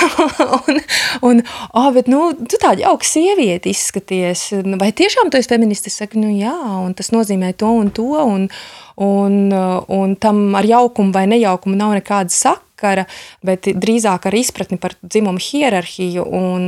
un, 0.59 0.83
un, 1.30 1.44
ah, 1.70 1.88
bet, 1.94 2.11
nu, 2.11 2.33
tu 2.42 2.59
tāda 2.59 2.88
jauka 2.88 3.07
sieviete 3.07 3.70
izskaties, 3.70 4.48
vai 4.83 4.90
tiešām 4.98 5.30
tu 5.30 5.38
esi 5.38 5.52
feministe? 5.54 5.92
Es 5.92 6.00
saku, 6.02 6.18
nu, 6.22 6.35
jā, 6.35 6.54
un 6.83 6.94
tas 6.98 7.14
nozīmē 7.14 7.54
to 7.59 7.70
un 7.78 7.94
to, 7.94 8.11
un, 8.18 8.50
un, 8.98 9.40
uh, 9.54 9.78
un 9.94 10.18
tam 10.18 10.46
ar 10.59 10.66
jaukumu 10.66 11.14
vai 11.14 11.28
nejaukumu 11.30 11.78
nav 11.78 11.94
nekāda 12.00 12.35
sakara, 12.35 13.07
bet 13.46 13.70
drīzāk 13.70 14.26
ar 14.26 14.42
izpratni 14.42 14.78
par 14.83 14.98
dzimumu 15.07 15.42
hierarhiju 15.42 16.26
un 16.35 16.64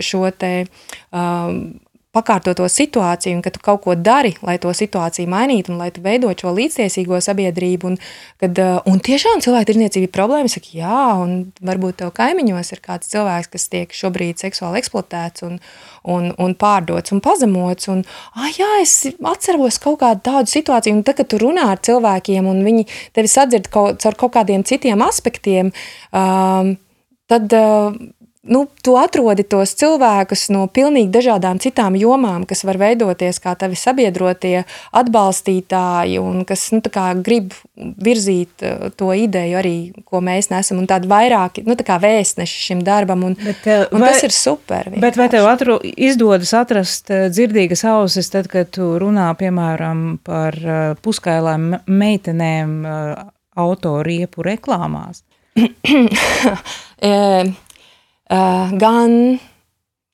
šo 0.00 0.30
te 0.32 0.54
um, 1.12 1.66
pakārtoto 2.14 2.66
situāciju, 2.70 3.38
un 3.38 3.42
ka 3.44 3.52
tu 3.54 3.62
kaut 3.64 3.82
ko 3.84 3.96
dari, 3.98 4.34
lai 4.46 4.56
to 4.62 4.72
situāciju 4.74 5.30
mainītu, 5.30 5.72
un 5.74 5.80
lai 5.82 5.90
tu 5.94 6.02
veidot 6.04 6.38
šo 6.38 6.52
līdztiesīgo 6.54 7.18
sabiedrību. 7.24 7.90
Un, 7.90 7.98
kad, 8.42 8.60
uh, 8.62 8.78
un 8.90 9.02
tiešām 9.04 9.42
cilvēku 9.44 9.72
tirdzniecība 9.72 10.08
ir 10.08 10.14
problēma. 10.14 10.50
Es 10.50 10.56
saku, 10.58 10.76
jā, 10.78 11.00
un 11.20 11.34
varbūt 11.64 12.00
tev 12.02 12.14
kaimiņos 12.16 12.72
ir 12.76 12.82
kāds 12.84 13.10
cilvēks, 13.12 13.50
kas 13.52 13.68
tiek 13.72 13.94
šobrīd 13.94 14.42
seksuāli 14.42 14.80
eksploatēts 14.82 15.46
un, 15.48 15.58
un, 16.14 16.30
un 16.38 16.56
pārdots 16.58 17.14
un 17.14 17.22
pazemots. 17.24 17.90
Un, 17.92 18.04
ah, 18.38 18.48
jā, 18.54 18.70
es 18.82 18.96
atceros 19.34 19.80
kaut 19.82 20.00
kādu 20.04 20.24
tādu 20.30 20.54
situāciju, 20.54 21.00
un 21.00 21.06
tad, 21.06 21.18
kad 21.20 21.30
tu 21.32 21.42
runā 21.42 21.68
ar 21.74 21.82
cilvēkiem, 21.84 22.48
un 22.50 22.64
viņi 22.66 22.88
tevi 23.16 23.30
sadzird 23.30 23.70
kaut, 23.74 24.00
caur 24.04 24.18
kaut 24.18 24.36
kādiem 24.38 24.64
citiem 24.66 25.02
aspektiem, 25.04 25.72
um, 26.14 26.76
tad 27.30 27.56
uh, 27.56 27.96
nu, 28.44 28.64
tu 28.84 28.94
atrodi 29.00 29.44
tos 29.48 29.72
cilvēkus 29.78 30.48
no 30.52 30.66
pilnīgi 30.72 31.10
dažādām 31.12 31.58
citām 31.62 31.96
jomām, 31.98 32.44
kas 32.48 32.64
var 32.68 32.78
veidoties 32.80 33.40
kā 33.42 33.54
tavi 33.58 33.76
sabiedrotie 33.78 34.64
atbalstītāji 34.92 36.20
un 36.20 36.44
kas 36.48 36.66
nu, 36.74 36.82
grib 37.24 37.54
virzīt 37.74 38.64
uh, 38.64 38.88
to 38.96 39.12
ideju 39.16 39.58
arī, 39.60 39.76
ko 40.04 40.20
mēs 40.24 40.50
nesam, 40.52 40.82
un 40.82 40.88
tādi 40.90 41.08
vairāki 41.10 41.64
nu, 41.66 41.76
tā 41.78 41.98
vēstneši 42.00 42.62
šim 42.68 42.84
darbam, 42.86 43.24
un, 43.30 43.36
bet, 43.40 43.64
uh, 43.64 43.86
un 43.94 44.04
vai, 44.04 44.12
tas 44.12 44.26
ir 44.28 44.34
super. 44.36 44.90
Vienkārši. 44.92 45.04
Bet 45.04 45.20
vai 45.20 45.28
tev 45.32 45.48
atru, 45.48 45.78
izdodas 45.82 46.54
atrast 46.56 47.12
uh, 47.12 47.26
dzirdīgas 47.32 47.84
ausis, 47.94 48.30
tad, 48.32 48.50
kad 48.52 48.72
tu 48.74 48.94
runā, 49.00 49.30
piemēram, 49.40 50.18
par 50.24 50.56
puskailām 51.04 51.70
meitenēm 51.86 52.70
autoriepu 53.60 54.44
reklāmās? 54.44 55.22
Uh, 58.24 58.72
gan, 58.80 59.38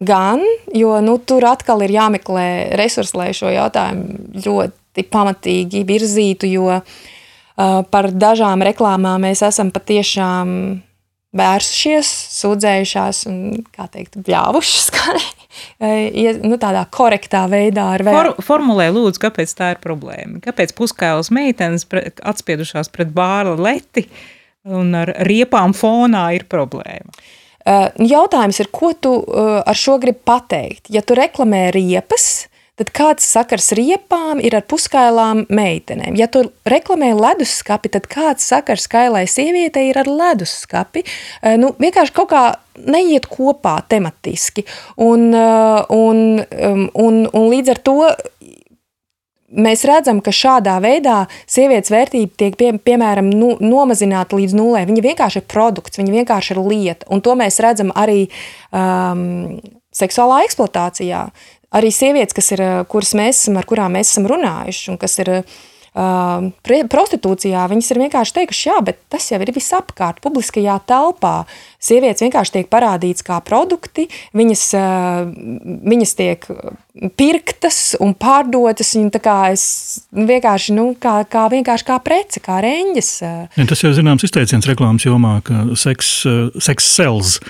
gan, 0.02 0.42
jo 0.74 0.96
nu, 1.04 1.14
tur 1.22 1.46
atkal 1.46 1.84
ir 1.86 1.94
jāmeklē 1.94 2.48
resursi, 2.80 3.16
lai 3.18 3.30
šo 3.36 3.52
jautājumu 3.54 4.42
ļoti 4.46 5.06
pamatīgi 5.06 5.84
virzītu, 5.86 6.50
jo 6.50 6.80
uh, 6.80 7.82
par 7.92 8.10
dažām 8.10 8.66
reklāmām 8.66 9.28
mēs 9.28 9.44
esam 9.46 9.70
patiešām 9.74 10.54
vērsušies, 11.36 12.08
sūdzējušās 12.40 13.22
un, 13.30 13.38
kā 13.70 13.86
teikt, 13.92 14.18
bļāvušas, 14.26 14.90
kā 14.96 15.14
nu, 16.42 16.58
tādā 16.60 16.82
korektā 16.90 17.44
veidā. 17.50 17.86
For, 18.02 18.32
formulē, 18.46 18.90
lūdzu, 18.94 19.22
kāpēc 19.22 19.54
tā 19.58 19.72
ir 19.76 19.82
problēma? 19.82 20.42
Kāpēc 20.44 20.74
puskailas 20.78 21.30
meitenes 21.34 21.86
pret, 21.86 22.18
atspiedušās 22.26 22.90
pret 22.92 23.12
bārla 23.14 23.54
leti 23.70 24.08
un 24.66 24.94
ar 24.98 25.14
riepām 25.26 25.74
fonā 25.76 26.30
ir 26.36 26.46
problēma? 26.50 27.14
Uh, 27.60 27.90
jautājums 28.00 28.60
ir, 28.62 28.70
ko 28.72 28.94
tu 28.96 29.18
uh, 29.20 29.60
ar 29.60 29.76
šo 29.76 29.98
gribi 30.00 30.22
pateikt? 30.24 30.88
Ja 30.88 31.02
tu 31.04 31.16
reklamē 31.18 31.66
riepas, 31.76 32.46
tad 32.80 32.88
kāds 32.96 33.26
sakars 33.28 33.68
riepām 33.76 34.40
ir 34.40 34.56
ar 34.56 34.64
puskailām 34.64 35.44
meitenēm? 35.52 36.16
Ja 36.16 36.30
tu 36.32 36.46
reklamē 36.64 37.12
leduskapi, 37.18 37.92
tad 37.92 38.08
kāds 38.08 38.48
sakars 38.48 38.88
kailai 38.88 39.26
sievietei 39.28 39.90
ir 39.90 40.00
ar 40.00 40.08
leduskapi? 40.08 41.04
Uh, 41.04 41.58
nu, 41.60 41.74
vienkārši 41.76 42.16
kaut 42.16 42.32
kā 42.32 42.44
neiet 42.80 43.28
kopā 43.28 43.76
tematiski. 43.92 44.64
Un, 45.04 45.28
un, 45.34 46.20
um, 46.40 46.84
un, 46.96 47.24
un 47.28 47.48
līdz 47.52 47.74
ar 47.74 47.80
to 47.84 47.96
mēs 49.50 49.84
redzam, 49.88 50.20
ka 50.24 50.32
šādā 50.34 50.76
veidā 50.82 51.24
sievietes 51.50 51.92
vērtība 51.92 52.38
tiek 52.38 52.56
pie, 52.58 52.72
piemēram 52.78 53.30
nu, 53.32 53.54
nomazināta 53.62 54.38
līdz 54.38 54.56
nulē. 54.56 54.84
Viņa 54.88 55.04
vienkārši 55.10 55.42
ir 55.42 55.48
produkts, 55.50 56.00
viņa 56.00 56.16
vienkārši 56.20 56.54
ir 56.54 56.62
lieta. 56.64 57.08
Un 57.10 57.22
to 57.24 57.36
mēs 57.38 57.60
redzam 57.62 57.92
arī 57.98 58.28
um, 58.70 59.58
seksuālā 59.96 60.44
eksploatācijā. 60.46 61.24
Arī 61.78 61.90
sievietes, 61.94 62.52
ir, 62.54 62.62
kuras 62.90 63.12
mēs 63.18 63.44
esam, 63.44 63.60
ar 63.60 63.68
kurām 63.68 63.94
mēs 63.94 64.10
esam 64.10 64.26
runājuši, 64.30 64.88
un 64.90 64.98
kas 64.98 65.18
ir 65.22 65.30
prostitūcijā 65.94 67.64
viņas 67.70 67.90
ir 67.90 68.00
vienkārši 68.04 68.34
teikušas, 68.36 68.66
jā, 68.68 68.76
bet 68.86 69.00
tas 69.10 69.26
jau 69.30 69.40
ir 69.42 69.50
visapkārt, 69.54 70.20
publiskajā 70.22 70.78
telpā. 70.86 71.44
Sievietes 71.80 72.22
vienkārši 72.22 72.54
tiek 72.58 72.68
parādītas 72.70 73.24
kā 73.26 73.40
produkti, 73.42 74.06
viņas, 74.36 74.64
viņas 75.64 76.14
tiek 76.18 76.46
pirktas 77.18 77.96
un 78.00 78.14
pārdotas. 78.14 78.92
Kā 79.20 79.38
es 79.52 79.64
vienkārši, 80.14 80.76
nu, 80.76 80.92
kā, 81.00 81.20
kā, 81.28 81.48
vienkārši 81.52 81.88
kā 81.88 81.98
prece, 82.04 82.42
kā 82.44 82.60
reņģis. 82.64 83.10
Ja, 83.56 83.66
tas 83.66 83.82
jau 83.82 83.90
zināms 83.96 84.24
izteiciens 84.26 84.68
reklāmas 84.68 85.08
jomā, 85.08 85.40
ka 85.46 85.66
seks, 85.78 86.20
seks 86.62 86.94
sells. 86.94 87.40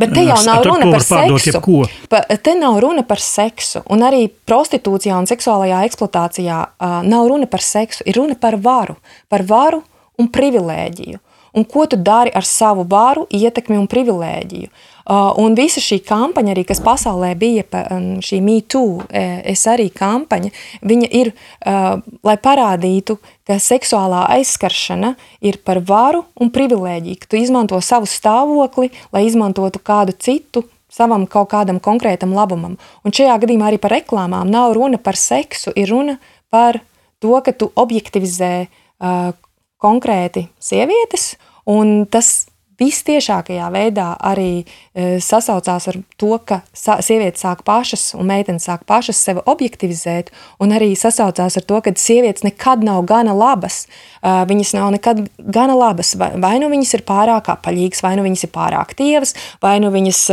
Bet 0.00 0.14
te 0.16 0.24
jau 0.24 0.38
nav 0.46 0.64
runa 0.66 0.90
par 0.90 1.04
seksu. 1.04 1.62
Pa, 2.10 2.22
te 2.24 2.54
nav 2.58 2.78
runa 2.82 3.04
par 3.06 3.22
seksu. 3.22 3.84
Un 3.92 4.04
arī 4.06 4.26
prostitūcijā 4.48 5.16
un 5.20 5.28
seksuālajā 5.30 5.82
eksploatācijā 5.88 6.60
uh, 6.66 7.00
nav 7.06 7.28
runa 7.30 7.48
par 7.50 7.64
seksu. 7.64 8.06
Ir 8.08 8.20
runa 8.20 8.38
par 8.40 8.58
varu. 8.60 8.96
Par 9.28 9.44
varu 9.48 9.82
un 10.20 10.30
privilēģiju. 10.32 11.20
Un 11.60 11.66
ko 11.66 11.84
tu 11.90 11.98
dari 11.98 12.30
ar 12.34 12.46
savu 12.46 12.84
varu, 12.88 13.26
ietekmi 13.34 13.78
un 13.78 13.88
privilēģiju. 13.90 14.70
Uh, 14.70 14.89
un 15.10 15.54
visa 15.58 15.80
šī 15.82 16.00
kampaņa, 16.06 16.52
arī, 16.54 16.64
kas 16.68 16.80
pasaulē 16.84 17.32
bija, 17.38 17.64
um, 17.90 18.20
šī 18.22 18.38
MeToo, 18.44 19.06
e, 19.10 19.22
es 19.52 19.64
arī 19.66 19.88
kampaņa, 19.90 20.50
viņa 20.86 21.08
ir, 21.18 21.32
uh, 21.66 21.98
lai 22.26 22.36
parādītu, 22.38 23.16
ka 23.48 23.58
seksuālā 23.58 24.26
aizskaršana 24.36 25.14
ir 25.42 25.58
par 25.66 25.80
varu 25.82 26.22
un 26.38 26.52
privilēģiju, 26.54 27.18
ka 27.18 27.30
tu 27.30 27.40
izmanto 27.40 27.80
savu 27.82 28.06
stāvokli, 28.06 28.92
lai 29.10 29.24
izmantotu 29.26 29.82
kādu 29.82 30.14
citu 30.14 30.64
savam 30.90 31.26
kaut 31.30 31.50
kādam 31.50 31.80
konkrētam 31.82 32.34
labumam. 32.34 32.76
Un 33.02 33.14
šajā 33.14 33.34
gadījumā 33.42 33.70
arī 33.70 33.80
par 33.82 33.94
reklāmām 33.94 34.50
nav 34.50 34.74
runa 34.78 34.98
par 34.98 35.18
seksu, 35.18 35.74
ir 35.74 35.90
runa 35.90 36.18
par 36.50 36.80
to, 37.22 37.34
ka 37.42 37.54
tu 37.54 37.70
objektivizē 37.78 38.54
uh, 38.66 39.34
konkrēti 39.80 40.46
sievietes, 40.62 41.34
un 41.66 42.04
tas 42.10 42.50
vistiešākajā 42.80 43.68
veidā 43.74 44.08
arī 44.30 44.62
e, 44.62 45.18
sasaucās 45.22 45.88
ar 45.92 45.98
to, 46.20 46.32
ka 46.46 46.60
sievietes 46.72 47.44
sāk 47.44 47.62
pašas 47.66 48.10
un 48.16 48.30
meitenes 48.30 48.66
sāk 48.68 48.86
pašas 48.88 49.20
sevi 49.20 49.44
objektivizēt, 49.50 50.32
un 50.62 50.74
arī 50.76 50.92
sasaucās 50.98 51.58
ar 51.60 51.66
to, 51.68 51.82
ka 51.84 51.94
sievietes 51.96 52.46
nekad 52.46 52.84
nav 52.86 53.04
gana 53.10 53.36
labas. 53.36 53.84
E, 53.84 54.32
viņas 54.50 54.74
nav 54.78 54.90
nekad 54.96 55.26
gana 55.38 55.76
labas. 55.78 56.16
Vai, 56.20 56.56
nu 56.62 56.72
viņas 56.72 56.96
ir 56.98 57.06
pārāk 57.08 57.52
apaļīgas, 57.52 58.02
vai 58.06 58.16
nu 58.18 58.26
viņas 58.26 58.48
ir 58.48 58.54
pārāk 58.56 58.96
tievas, 58.98 59.36
vai 59.62 59.78
nu 59.84 59.92
viņas 59.94 60.26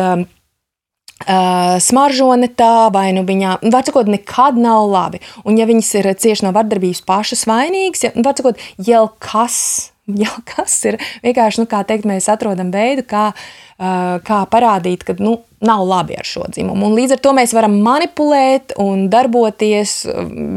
Uh, 1.18 1.80
smaržo 1.82 2.30
ne 2.38 2.46
tā, 2.46 2.92
vai 2.94 3.08
nu 3.10 3.24
viņā, 3.26 3.56
var 3.74 3.82
sakot, 3.88 4.06
nekad 4.06 4.60
nav 4.62 4.84
labi. 4.86 5.18
Un 5.50 5.58
ja 5.58 5.66
viņas 5.66 5.90
ir 5.98 6.10
cieši 6.14 6.46
no 6.46 6.52
vardarbības 6.54 7.02
pašas 7.10 7.48
vainīgas, 7.50 8.04
ja, 8.06 8.12
var 8.22 8.38
sakot, 8.38 8.62
jau 8.86 9.08
kas 9.18 9.58
jau 10.24 10.34
kas 10.48 10.78
ir 10.88 10.98
vienkārši, 11.26 11.64
nu, 11.64 11.70
kā 11.70 11.84
teikt, 11.88 12.08
mēs 12.08 12.30
atrodam 12.32 12.72
veidu, 12.74 13.04
kā, 13.08 13.30
kā 13.78 14.40
parādīt, 14.52 15.04
ka 15.08 15.18
nu, 15.20 15.38
nav 15.68 15.84
labi 15.90 16.18
ar 16.18 16.28
šo 16.28 16.46
dzimumu. 16.54 16.88
Un 16.88 16.98
līdz 16.98 17.18
ar 17.18 17.22
to 17.24 17.34
mēs 17.38 17.54
varam 17.58 17.80
manipulēt 17.84 18.76
un 18.82 19.08
darboties 19.12 20.00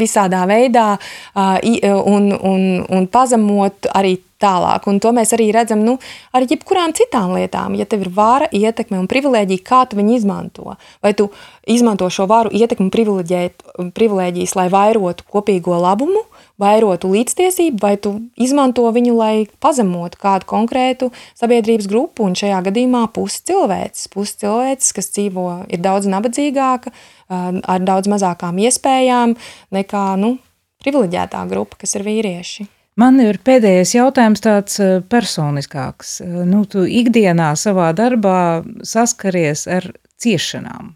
visādā 0.00 0.44
veidā 0.50 0.90
un, 1.34 2.32
un, 2.36 2.66
un 2.84 3.08
pazemot 3.10 3.88
arī 3.96 4.18
tālāk. 4.40 4.88
Un 4.90 5.00
to 5.03 5.12
mēs 5.16 5.35
arī 5.37 5.50
redzam 5.55 5.85
nu, 5.85 5.98
ar 6.37 6.46
jebkurām 6.48 6.94
citām 6.96 7.35
lietām. 7.37 7.76
Ja 7.79 7.87
tev 7.88 8.07
ir 8.07 8.12
vara, 8.14 8.48
ietekme 8.50 8.98
un 9.00 9.09
privilēģija, 9.11 9.66
kā 9.66 9.85
tu 9.88 9.98
viņu 10.00 10.16
izmanto? 10.16 10.76
Vai 11.05 11.12
tu 11.18 11.29
izmanto 11.68 12.09
šo 12.11 12.26
varu, 12.31 12.53
ietekmi 12.55 12.88
un 12.88 13.92
privilēģijas, 13.94 14.57
lai 14.59 14.68
vairotu 14.72 15.26
kopīgo 15.31 15.76
labumu, 15.81 16.24
vairotu 16.61 17.11
līdztiesību, 17.12 17.81
vai 17.81 17.94
tu 18.00 18.14
izmanto 18.40 18.85
viņu, 18.92 19.14
lai 19.16 19.35
pazemotu 19.62 20.20
kādu 20.20 20.48
konkrētu 20.50 21.11
sabiedrības 21.38 21.88
grupu, 21.90 22.26
un 22.29 22.37
šajā 22.38 22.61
gadījumā 22.68 23.07
pusi 23.14 23.44
cilvēks, 23.50 24.09
pusi 24.12 24.37
cilvēks, 24.44 24.92
kas 24.96 25.12
dzīvo, 25.14 25.46
ir 25.72 25.81
daudz 25.85 26.11
nabadzīgāka, 26.11 26.92
ar 27.31 27.87
daudz 27.87 28.11
mazākām 28.12 28.61
iespējām 28.66 29.37
nekā 29.76 30.05
nu, 30.20 30.37
privileģētā 30.85 31.46
grupa, 31.48 31.81
kas 31.81 31.96
ir 31.96 32.07
vīrieši. 32.09 32.68
Man 33.00 33.20
ir 33.22 33.38
pēdējais 33.46 33.94
jautājums, 33.94 34.42
tāds 34.44 34.76
personiskāks. 35.08 36.18
Nu, 36.48 36.64
tu 36.68 36.82
ikdienā 36.84 37.52
savā 37.56 37.90
darbā 37.96 38.60
saskaries 38.84 39.64
ar 39.70 39.86
ciešanām, 40.20 40.90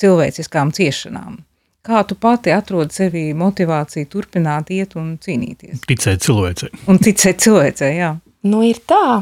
cilvēciskām 0.00 0.70
ciešanām. 0.76 1.40
Kā 1.84 2.02
tu 2.08 2.16
pati 2.20 2.52
atrodi 2.52 2.96
sevī 2.96 3.24
motivāciju 3.36 4.08
turpināt 4.12 4.70
iet 4.76 4.96
un 5.00 5.14
cīnīties? 5.20 5.82
Ticēt 5.88 6.24
cilvēcei. 6.24 6.70
Un 6.92 7.00
ticēt 7.02 7.42
cilvēcei, 7.44 7.92
jā. 7.98 8.14
Nu, 8.48 8.62
ir 8.64 8.80
tā, 8.88 9.20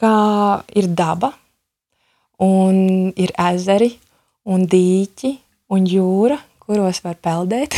ka 0.00 0.12
ir 0.76 0.90
daba, 0.96 1.32
un 2.44 3.12
ir 3.16 3.32
ezeri, 3.52 3.92
un 4.52 4.68
dīķi, 4.68 5.32
un 5.72 5.88
jūra, 5.88 6.40
kuros 6.64 7.00
var 7.04 7.16
peldēt. 7.24 7.76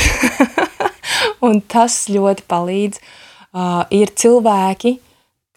un 1.46 1.62
tas 1.70 2.04
ļoti 2.10 2.46
palīdz. 2.50 3.02
Uh, 3.02 3.24
ir 3.94 4.12
cilvēki, 4.14 4.98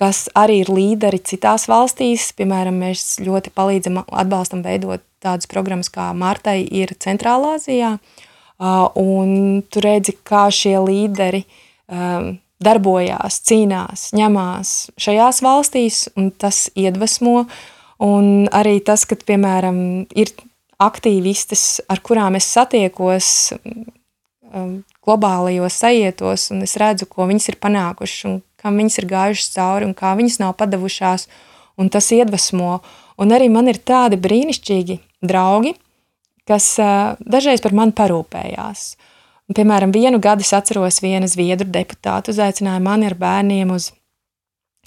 kas 0.01 0.25
arī 0.37 0.61
ir 0.63 0.71
līderi 0.73 1.21
citās 1.23 1.67
valstīs. 1.69 2.31
Piemēram, 2.37 2.79
mēs 2.81 3.19
ļoti 3.21 3.53
palīdzam, 3.53 4.01
atbalstam 4.07 4.63
veidot 4.65 5.03
tādas 5.21 5.49
programmas 5.49 5.91
kā 5.93 6.09
Martai 6.17 6.61
ir 6.65 6.95
Centrālā 7.01 7.57
Azijā. 7.59 7.97
Uh, 8.61 8.87
un 9.01 9.61
tu 9.73 9.81
redzi, 9.81 10.13
kā 10.21 10.45
šie 10.53 10.75
līderi 10.83 11.41
um, 11.89 12.35
darbojās, 12.61 13.39
cīnās, 13.49 14.11
ņemās 14.13 14.73
šajās 15.01 15.41
valstīs, 15.41 16.03
un 16.13 16.29
tas 16.29 16.67
iedvesmo. 16.77 17.45
Un 18.01 18.47
arī 18.53 18.79
tas, 18.85 19.05
ka, 19.05 19.17
piemēram, 19.17 19.77
ir 20.17 20.33
aktīvistes, 20.81 21.83
ar 21.89 22.01
kurām 22.05 22.37
es 22.37 22.47
satiekos 22.49 23.53
um, 24.55 24.73
globālajos 25.05 25.77
sajietos, 25.83 26.49
un 26.53 26.65
es 26.65 26.77
redzu, 26.79 27.07
ko 27.09 27.27
viņas 27.29 27.51
ir 27.51 27.59
panākušas, 27.63 28.25
un 28.29 28.41
kam 28.61 28.79
viņas 28.79 28.99
ir 29.01 29.07
gājušas 29.11 29.53
cauri, 29.55 29.87
un 29.89 29.95
kā 29.97 30.13
viņas 30.19 30.41
nav 30.43 30.55
padavušās, 30.59 31.27
un 31.81 31.89
tas 31.93 32.11
iedvesmo. 32.13 32.81
Un 33.21 33.33
arī 33.35 33.49
man 33.53 33.69
ir 33.71 33.81
tādi 33.81 34.19
brīnišķīgi 34.21 34.99
draugi, 35.25 35.75
kas 36.49 36.73
dažreiz 37.21 37.63
par 37.63 37.75
mani 37.77 37.95
parūpējās. 37.97 38.85
Un, 39.49 39.55
piemēram, 39.57 39.91
vienu 39.91 40.21
gadu 40.23 40.45
es 40.45 40.53
atceros, 40.55 41.01
viena 41.03 41.27
zviedru 41.27 41.67
deputāta 41.67 42.31
uzaicināja 42.31 42.79
mani 42.83 43.09
ar 43.09 43.17
bērniem 43.19 43.73
uz 43.75 43.89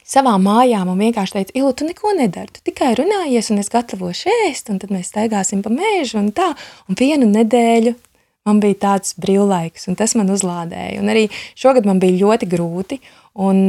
savām 0.05 0.45
mājām 0.45 0.91
un 0.93 1.01
vienkārši 1.01 1.37
teica, 1.39 1.55
Ilu, 1.59 1.73
tu 1.77 1.87
neko 1.89 2.13
nedari, 2.17 2.53
tu 2.53 2.63
tikai 2.69 2.93
runājies 2.99 3.51
un 3.53 3.63
es 3.63 3.71
gatavošu 3.73 4.33
ēst, 4.47 4.69
un 4.73 4.81
tad 4.81 4.93
mēs 4.95 5.11
staigāsim 5.13 5.63
pa 5.65 5.73
mēžu 5.73 6.21
un 6.21 6.31
tā. 6.37 6.51
Un 6.89 6.99
vienu 7.01 7.29
nedēļu 7.31 7.95
man 8.47 8.61
bija 8.63 8.81
tāds 8.89 9.17
brīvlaiks, 9.21 9.89
un 9.89 9.99
tas 9.99 10.15
man 10.19 10.33
uzlādēja. 10.35 11.01
Un 11.03 11.13
arī 11.13 11.27
šogad 11.59 11.89
man 11.89 12.01
bija 12.03 12.21
ļoti 12.23 12.49
grūti, 12.51 13.01
un, 13.35 13.67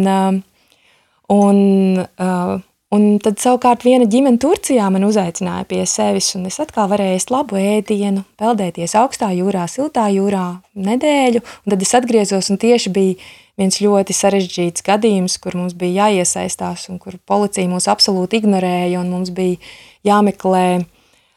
un, 1.35 1.59
un 2.05 2.63
Un 2.93 3.17
tad 3.19 3.39
savukārt 3.41 3.81
viena 3.83 4.05
ģimene 4.07 4.37
Turcijā 4.39 4.85
man 4.93 5.03
uzaicināja 5.07 5.65
pie 5.67 5.81
sevis, 5.89 6.29
un 6.37 6.45
es 6.47 6.59
atkal 6.61 6.85
varēju 6.91 7.17
ēst 7.17 7.31
labu 7.33 7.57
ēdienu, 7.59 8.21
peldēties 8.39 8.93
augstā 9.01 9.31
jūrā, 9.35 9.65
siltā 9.71 10.05
jūrā 10.13 10.43
nedēļu. 10.77 11.41
Un 11.41 11.73
tad 11.73 11.83
es 11.83 11.91
atgriezos, 11.97 12.51
un 12.53 12.61
tieši 12.61 12.93
bija 12.95 13.17
viens 13.59 13.81
ļoti 13.81 14.15
sarežģīts 14.15 14.85
gadījums, 14.85 15.39
kur 15.43 15.57
mums 15.59 15.75
bija 15.75 16.05
jāiesaistās, 16.05 16.85
un 16.93 17.01
kur 17.01 17.17
policija 17.27 17.67
mūs 17.71 17.89
absolūti 17.91 18.39
ignorēja, 18.43 19.01
un 19.01 19.11
mums 19.11 19.33
bija 19.35 19.57
jāmeklē 20.05 20.85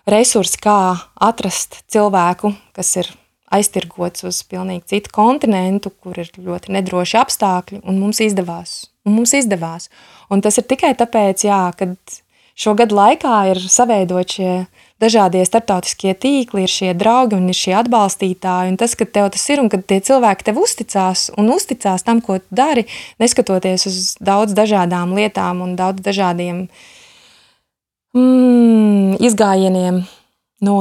resursi, 0.06 0.60
kā 0.62 0.78
atrast 1.30 1.80
cilvēku, 1.90 2.52
kas 2.76 2.92
ir 3.00 3.10
aiztirgots 3.54 4.24
uz 4.28 4.42
pilnīgi 4.48 4.86
citu 4.94 5.12
kontinentu, 5.14 5.92
kur 6.02 6.18
ir 6.20 6.30
ļoti 6.36 6.74
nedroši 6.76 7.18
apstākļi, 7.20 7.82
un 7.88 8.00
mums 8.02 8.20
izdevās. 8.24 8.80
Un 9.08 9.16
mums 9.16 9.32
izdevās. 9.36 9.88
Un 10.32 10.42
tas 10.44 10.60
ir 10.60 10.66
tikai 10.68 10.92
tāpēc, 10.98 11.46
jā, 11.48 11.62
ka 11.78 11.92
šo 12.58 12.74
gadu 12.78 12.98
laikā 12.98 13.38
ir 13.52 13.62
saveidot 13.70 14.36
šie 14.36 14.52
dažādie 14.98 15.44
starptautiskie 15.46 16.12
tīkli, 16.18 16.64
ir 16.66 16.72
šie 16.72 16.92
draugi 16.98 17.38
un 17.38 17.46
ir 17.48 17.56
šie 17.56 17.74
atbalstītāji. 17.78 18.72
Un 18.72 18.78
tas, 18.80 18.96
ka 18.98 19.06
tev 19.06 19.30
tas 19.34 19.44
ir 19.52 19.62
un 19.62 19.70
kad 19.72 19.86
tie 19.88 20.00
cilvēki 20.04 20.48
tev 20.50 20.60
uzticās 20.60 21.28
un 21.38 21.52
uzticās 21.54 22.04
tam, 22.06 22.20
ko 22.24 22.40
tu 22.42 22.60
dari, 22.60 22.84
neskatoties 23.22 23.86
uz 23.88 24.00
daudz 24.20 24.56
dažādām 24.58 25.14
lietām 25.16 25.62
un 25.64 25.76
daudz 25.78 26.02
dažādiem 26.04 26.66
mm, 28.12 29.20
izgājieniem 29.22 30.02
no 30.66 30.80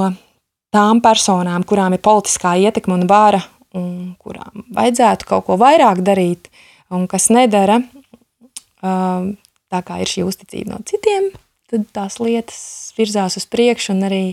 tām 0.77 1.01
personām, 1.03 1.65
kurām 1.67 1.97
ir 1.97 2.03
politiskā 2.05 2.53
ietekme 2.61 2.95
un 2.99 3.07
vara, 3.09 3.41
un 3.77 4.13
kurām 4.21 4.67
vajadzētu 4.77 5.27
kaut 5.29 5.47
ko 5.49 5.57
vairāk 5.59 6.03
darīt, 6.05 6.51
un 6.93 7.07
kas 7.09 7.29
nedara, 7.33 7.81
tā 8.81 9.81
kā 9.87 9.99
ir 10.03 10.11
šī 10.11 10.27
uzticība 10.27 10.75
no 10.75 10.83
citiem, 10.87 11.31
tad 11.67 11.89
tās 11.95 12.21
lietas 12.23 12.61
virzās 12.97 13.39
uz 13.39 13.47
priekšu 13.49 13.95
un 13.95 14.05
arī 14.07 14.23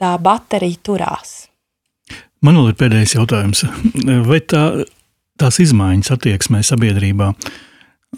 tā 0.00 0.16
baterija 0.22 0.80
turās. 0.82 1.36
Man 2.40 2.56
vēl 2.56 2.72
ir 2.72 2.78
pēdējais 2.80 3.18
jautājums. 3.18 3.66
Vai 4.26 4.40
tā 4.40 4.62
tās 5.40 5.60
izmaiņas 5.60 6.14
attieksmē 6.16 6.62
sabiedrībā 6.64 7.34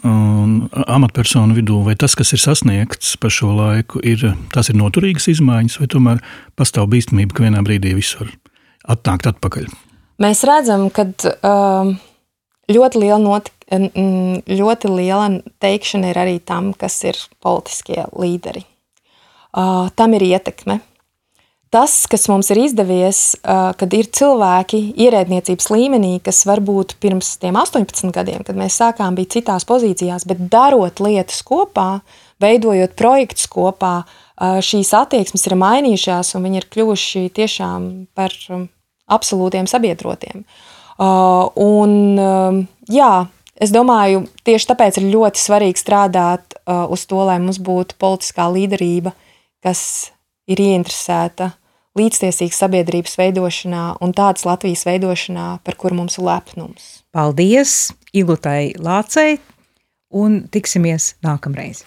un 0.01 0.53
amatpersonu 0.73 1.55
vidū, 1.57 1.83
vai 1.85 1.95
tas, 1.99 2.15
kas 2.17 2.33
ir 2.33 2.41
sasniegts 2.41 3.13
pa 3.21 3.29
šo 3.31 3.51
laiku, 3.53 4.01
ir, 4.01 4.25
ir 4.33 4.79
noturīgas 4.79 5.29
izmaiņas, 5.35 5.77
vai 5.81 5.89
tomēr 5.91 6.23
pastāv 6.59 6.89
bīstamība, 6.93 7.37
ka 7.37 7.45
vienā 7.45 7.61
brīdī 7.65 7.93
viss 7.97 8.17
var 8.19 8.33
atnākt 8.95 9.29
atpakaļ? 9.29 9.69
Mēs 10.23 10.43
redzam, 10.47 10.87
ka 10.93 11.05
um, 11.45 11.93
ļoti 12.71 13.03
liela, 13.03 13.19
notik, 13.21 13.55
ļoti 14.49 14.91
liela 14.93 15.29
teikšana 15.63 16.11
ir 16.11 16.21
arī 16.25 16.39
tam, 16.45 16.73
kas 16.77 16.97
ir 17.05 17.19
politiskie 17.43 18.07
līderi. 18.17 18.65
Uh, 19.53 19.91
tam 19.93 20.15
ir 20.17 20.25
ietekme 20.25 20.79
tas, 21.73 22.03
kas 22.09 22.27
mums 22.29 22.51
ir 22.53 22.59
izdevies, 22.67 23.21
kad 23.41 23.93
ir 23.97 24.09
cilvēki 24.13 24.81
ierēdniecības 25.07 25.71
līmenī, 25.73 26.11
kas 26.23 26.43
varbūt 26.45 26.97
pirms 27.01 27.33
tiem 27.41 27.57
18 27.57 28.13
gadiem, 28.13 28.43
kad 28.45 28.59
mēs 28.59 28.77
sākām, 28.81 29.17
bija 29.17 29.39
citās 29.39 29.65
pozīcijās, 29.69 30.27
bet 30.29 30.43
darot 30.53 31.01
lietas 31.01 31.41
kopā, 31.47 32.03
veidojot 32.43 32.93
projektus 32.99 33.49
kopā, 33.49 34.03
šīs 34.37 34.93
attieksmes 34.97 35.47
ir 35.49 35.57
mainījušās 35.61 36.33
un 36.37 36.45
viņi 36.47 36.61
ir 36.61 36.69
kļuvuši 36.75 37.25
tiešām 37.39 37.89
par 38.17 38.35
absolūtiem 39.17 39.69
sabiedrotiem. 39.69 40.45
Un, 40.99 41.97
jā, 42.93 43.11
es 43.57 43.73
domāju, 43.73 44.27
tieši 44.45 44.69
tāpēc 44.69 45.01
ir 45.01 45.09
ļoti 45.15 45.41
svarīgi 45.41 45.81
strādāt 45.81 46.59
uz 46.69 47.07
to, 47.09 47.25
lai 47.25 47.39
mums 47.41 47.57
būtu 47.57 47.97
politiskā 48.01 48.45
līderība, 48.53 49.15
kas 49.65 50.13
ir 50.45 50.61
ieinteresēta 50.61 51.53
līdztiesīgas 51.99 52.59
sabiedrības 52.63 53.17
veidošanā 53.19 53.83
un 54.03 54.13
tādas 54.17 54.47
Latvijas 54.47 54.85
veidošanā, 54.87 55.47
par 55.63 55.77
kuru 55.79 56.01
mums 56.01 56.17
ir 56.17 56.27
lepnums. 56.27 56.91
Paldies 57.13 57.93
Ilutai 58.13 58.73
Lācei 58.81 59.39
un 60.13 60.43
tiksimies 60.53 61.13
nākamreiz. 61.25 61.83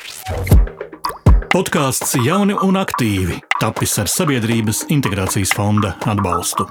Podkāsts 1.52 2.16
Jauni 2.20 2.56
un 2.66 2.76
aktīvi 2.76 3.38
tapis 3.62 3.96
ar 4.02 4.10
Sabiedrības 4.12 4.84
integrācijas 4.92 5.54
fonda 5.56 5.94
atbalstu. 6.04 6.66